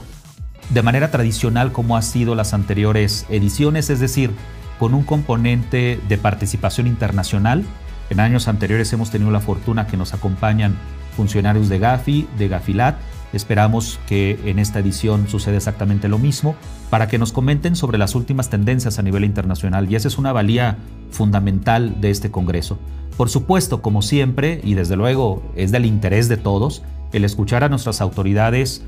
de 0.71 0.83
manera 0.83 1.11
tradicional 1.11 1.73
como 1.73 1.97
ha 1.97 2.03
sido 2.03 2.35
las 2.35 2.55
anteriores 2.55 3.27
ediciones, 3.31 3.91
es 3.91 4.01
decir, 4.01 4.33
con 4.79 4.95
un 4.95 5.03
componente 5.03 6.01
de 6.09 6.19
participación 6.19 6.87
internacional. 6.87 7.65
En 8.11 8.21
años 8.21 8.49
anteriores 8.49 8.93
hemos 8.93 9.11
tenido 9.11 9.31
la 9.31 9.41
fortuna 9.41 9.87
que 9.87 9.97
nos 9.97 10.15
acompañan 10.15 10.77
funcionarios 11.17 11.69
de 11.69 11.79
Gafi, 11.79 12.29
de 12.39 12.49
Gafilat. 12.49 12.97
Esperamos 13.33 13.99
que 14.07 14.39
en 14.45 14.59
esta 14.59 14.79
edición 14.79 15.29
suceda 15.29 15.57
exactamente 15.57 16.09
lo 16.09 16.19
mismo 16.19 16.55
para 16.89 17.09
que 17.09 17.19
nos 17.19 17.33
comenten 17.33 17.77
sobre 17.77 17.99
las 17.99 18.15
últimas 18.15 18.49
tendencias 18.49 18.99
a 18.99 19.03
nivel 19.03 19.25
internacional 19.25 19.91
y 19.91 19.97
esa 19.97 20.09
es 20.09 20.17
una 20.17 20.33
valía 20.33 20.79
fundamental 21.11 22.01
de 22.01 22.11
este 22.11 22.31
Congreso. 22.31 22.79
Por 23.19 23.29
supuesto, 23.29 23.83
como 23.83 24.01
siempre, 24.01 24.61
y 24.63 24.75
desde 24.75 24.97
luego 24.97 25.43
es 25.57 25.73
del 25.73 25.85
interés 25.85 26.29
de 26.29 26.37
todos, 26.37 26.83
el 27.13 27.25
escuchar 27.25 27.65
a 27.65 27.69
nuestras 27.69 28.01
autoridades, 28.01 28.83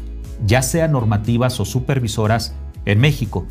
ya 0.47 0.63
sean 0.63 0.93
normativas 0.93 1.61
o 1.61 1.65
supervisoras, 1.65 2.55
en 2.85 3.01
México. 3.01 3.47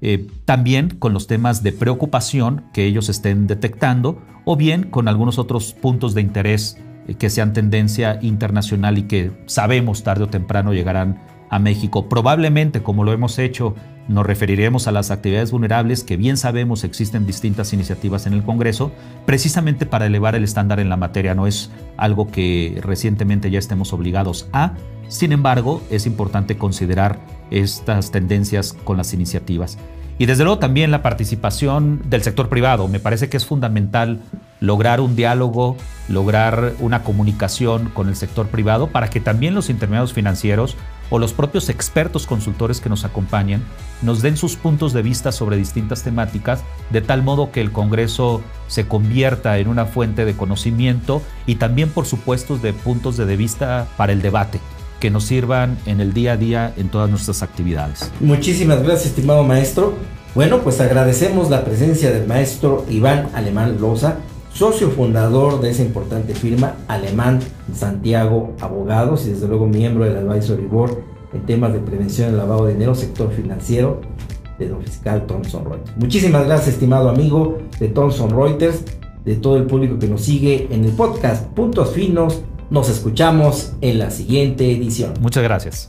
Eh, 0.00 0.26
también 0.44 0.90
con 0.90 1.14
los 1.14 1.26
temas 1.26 1.62
de 1.62 1.72
preocupación 1.72 2.64
que 2.72 2.84
ellos 2.84 3.08
estén 3.08 3.46
detectando 3.46 4.20
o 4.44 4.56
bien 4.56 4.84
con 4.84 5.08
algunos 5.08 5.38
otros 5.38 5.72
puntos 5.72 6.14
de 6.14 6.20
interés 6.20 6.76
eh, 7.08 7.14
que 7.14 7.30
sean 7.30 7.52
tendencia 7.52 8.18
internacional 8.20 8.98
y 8.98 9.04
que 9.04 9.32
sabemos 9.46 10.02
tarde 10.02 10.24
o 10.24 10.28
temprano 10.28 10.74
llegarán 10.74 11.22
a 11.54 11.60
México. 11.60 12.08
Probablemente, 12.08 12.82
como 12.82 13.04
lo 13.04 13.12
hemos 13.12 13.38
hecho, 13.38 13.76
nos 14.08 14.26
referiremos 14.26 14.88
a 14.88 14.92
las 14.92 15.12
actividades 15.12 15.52
vulnerables 15.52 16.02
que 16.02 16.16
bien 16.16 16.36
sabemos 16.36 16.82
existen 16.82 17.26
distintas 17.26 17.72
iniciativas 17.72 18.26
en 18.26 18.32
el 18.32 18.42
Congreso, 18.42 18.90
precisamente 19.24 19.86
para 19.86 20.06
elevar 20.06 20.34
el 20.34 20.42
estándar 20.42 20.80
en 20.80 20.88
la 20.88 20.96
materia. 20.96 21.32
No 21.36 21.46
es 21.46 21.70
algo 21.96 22.26
que 22.26 22.80
recientemente 22.82 23.52
ya 23.52 23.60
estemos 23.60 23.92
obligados 23.92 24.48
a. 24.52 24.72
Sin 25.06 25.30
embargo, 25.30 25.80
es 25.90 26.06
importante 26.06 26.58
considerar 26.58 27.20
estas 27.52 28.10
tendencias 28.10 28.72
con 28.72 28.96
las 28.96 29.14
iniciativas. 29.14 29.78
Y 30.18 30.26
desde 30.26 30.42
luego 30.42 30.58
también 30.58 30.90
la 30.90 31.02
participación 31.02 32.02
del 32.10 32.22
sector 32.24 32.48
privado. 32.48 32.88
Me 32.88 32.98
parece 32.98 33.28
que 33.28 33.36
es 33.36 33.46
fundamental 33.46 34.18
lograr 34.60 35.00
un 35.00 35.14
diálogo, 35.14 35.76
lograr 36.08 36.72
una 36.80 37.04
comunicación 37.04 37.90
con 37.90 38.08
el 38.08 38.16
sector 38.16 38.48
privado 38.48 38.88
para 38.88 39.08
que 39.08 39.20
también 39.20 39.54
los 39.54 39.70
intermediarios 39.70 40.12
financieros 40.12 40.76
o 41.10 41.18
los 41.18 41.32
propios 41.32 41.68
expertos 41.68 42.26
consultores 42.26 42.80
que 42.80 42.88
nos 42.88 43.04
acompañan 43.04 43.62
nos 44.02 44.22
den 44.22 44.36
sus 44.36 44.56
puntos 44.56 44.92
de 44.92 45.02
vista 45.02 45.32
sobre 45.32 45.56
distintas 45.56 46.02
temáticas, 46.02 46.62
de 46.90 47.00
tal 47.00 47.22
modo 47.22 47.50
que 47.50 47.60
el 47.60 47.72
Congreso 47.72 48.42
se 48.66 48.86
convierta 48.86 49.58
en 49.58 49.68
una 49.68 49.86
fuente 49.86 50.24
de 50.24 50.34
conocimiento 50.34 51.22
y 51.46 51.56
también, 51.56 51.90
por 51.90 52.06
supuesto, 52.06 52.58
de 52.58 52.72
puntos 52.72 53.16
de 53.16 53.36
vista 53.36 53.86
para 53.96 54.12
el 54.12 54.22
debate 54.22 54.60
que 55.00 55.10
nos 55.10 55.24
sirvan 55.24 55.78
en 55.86 56.00
el 56.00 56.14
día 56.14 56.32
a 56.32 56.36
día 56.36 56.72
en 56.76 56.88
todas 56.88 57.10
nuestras 57.10 57.42
actividades. 57.42 58.10
Muchísimas 58.20 58.82
gracias, 58.82 59.06
estimado 59.06 59.44
maestro. 59.44 59.94
Bueno, 60.34 60.60
pues 60.62 60.80
agradecemos 60.80 61.50
la 61.50 61.64
presencia 61.64 62.10
del 62.10 62.26
maestro 62.26 62.84
Iván 62.88 63.28
Alemán 63.34 63.76
Loza, 63.80 64.16
socio 64.54 64.88
fundador 64.90 65.60
de 65.60 65.70
esa 65.70 65.82
importante 65.82 66.34
firma 66.34 66.76
Alemán 66.86 67.40
Santiago 67.74 68.54
Abogados 68.60 69.26
y 69.26 69.30
desde 69.30 69.48
luego 69.48 69.66
miembro 69.66 70.04
del 70.04 70.16
Advisory 70.16 70.66
Board 70.66 70.98
en 71.32 71.44
temas 71.44 71.72
de 71.72 71.80
prevención 71.80 72.28
del 72.28 72.38
lavado 72.38 72.66
de 72.66 72.74
dinero, 72.74 72.94
sector 72.94 73.32
financiero 73.32 74.00
de 74.58 74.68
lo 74.68 74.78
fiscal 74.80 75.26
Thomson 75.26 75.64
Reuters. 75.64 75.96
Muchísimas 75.96 76.46
gracias, 76.46 76.74
estimado 76.74 77.08
amigo 77.08 77.58
de 77.80 77.88
Thomson 77.88 78.30
Reuters, 78.30 78.84
de 79.24 79.34
todo 79.34 79.56
el 79.56 79.64
público 79.64 79.98
que 79.98 80.06
nos 80.06 80.20
sigue 80.22 80.68
en 80.70 80.84
el 80.84 80.92
podcast 80.92 81.44
Puntos 81.48 81.90
Finos. 81.90 82.42
Nos 82.70 82.88
escuchamos 82.88 83.72
en 83.80 83.98
la 83.98 84.10
siguiente 84.10 84.70
edición. 84.70 85.14
Muchas 85.20 85.42
gracias. 85.42 85.88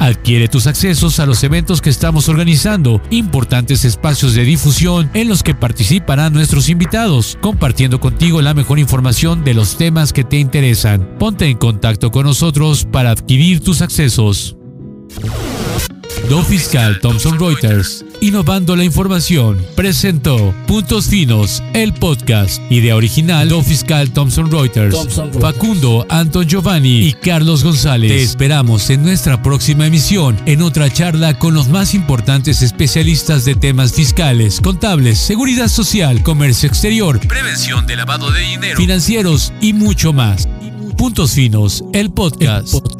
Adquiere 0.00 0.48
tus 0.48 0.66
accesos 0.66 1.18
a 1.18 1.26
los 1.26 1.42
eventos 1.42 1.80
que 1.80 1.90
estamos 1.90 2.28
organizando, 2.28 3.02
importantes 3.10 3.84
espacios 3.84 4.34
de 4.34 4.44
difusión 4.44 5.10
en 5.12 5.28
los 5.28 5.42
que 5.42 5.54
participarán 5.54 6.32
nuestros 6.32 6.68
invitados, 6.68 7.36
compartiendo 7.40 7.98
contigo 7.98 8.40
la 8.40 8.54
mejor 8.54 8.78
información 8.78 9.42
de 9.42 9.54
los 9.54 9.76
temas 9.76 10.12
que 10.12 10.24
te 10.24 10.38
interesan. 10.38 11.16
Ponte 11.18 11.46
en 11.46 11.58
contacto 11.58 12.10
con 12.10 12.26
nosotros 12.26 12.86
para 12.90 13.10
adquirir 13.10 13.60
tus 13.60 13.82
accesos. 13.82 14.56
Do 16.28 16.42
Fiscal 16.42 17.00
Thomson 17.00 17.38
Reuters, 17.38 18.04
innovando 18.20 18.76
la 18.76 18.84
información, 18.84 19.64
presentó 19.74 20.54
Puntos 20.66 21.06
Finos, 21.06 21.62
el 21.72 21.94
podcast, 21.94 22.60
idea 22.70 22.96
original 22.96 23.48
Do 23.48 23.62
Fiscal 23.62 24.10
Thomson 24.10 24.50
Reuters, 24.50 24.94
Facundo, 25.40 26.04
Anton 26.10 26.44
Giovanni 26.46 27.06
y 27.06 27.14
Carlos 27.14 27.64
González. 27.64 28.10
Te 28.10 28.22
esperamos 28.22 28.90
en 28.90 29.04
nuestra 29.04 29.42
próxima 29.42 29.86
emisión, 29.86 30.36
en 30.44 30.60
otra 30.60 30.92
charla 30.92 31.38
con 31.38 31.54
los 31.54 31.68
más 31.68 31.94
importantes 31.94 32.60
especialistas 32.60 33.46
de 33.46 33.54
temas 33.54 33.94
fiscales, 33.94 34.60
contables, 34.60 35.18
seguridad 35.18 35.68
social, 35.68 36.22
comercio 36.22 36.68
exterior, 36.68 37.20
prevención 37.26 37.86
de 37.86 37.96
lavado 37.96 38.30
de 38.30 38.40
dinero, 38.40 38.76
financieros 38.76 39.50
y 39.62 39.72
mucho 39.72 40.12
más. 40.12 40.46
Puntos 40.98 41.32
Finos, 41.32 41.84
el 41.94 42.10
podcast. 42.10 42.97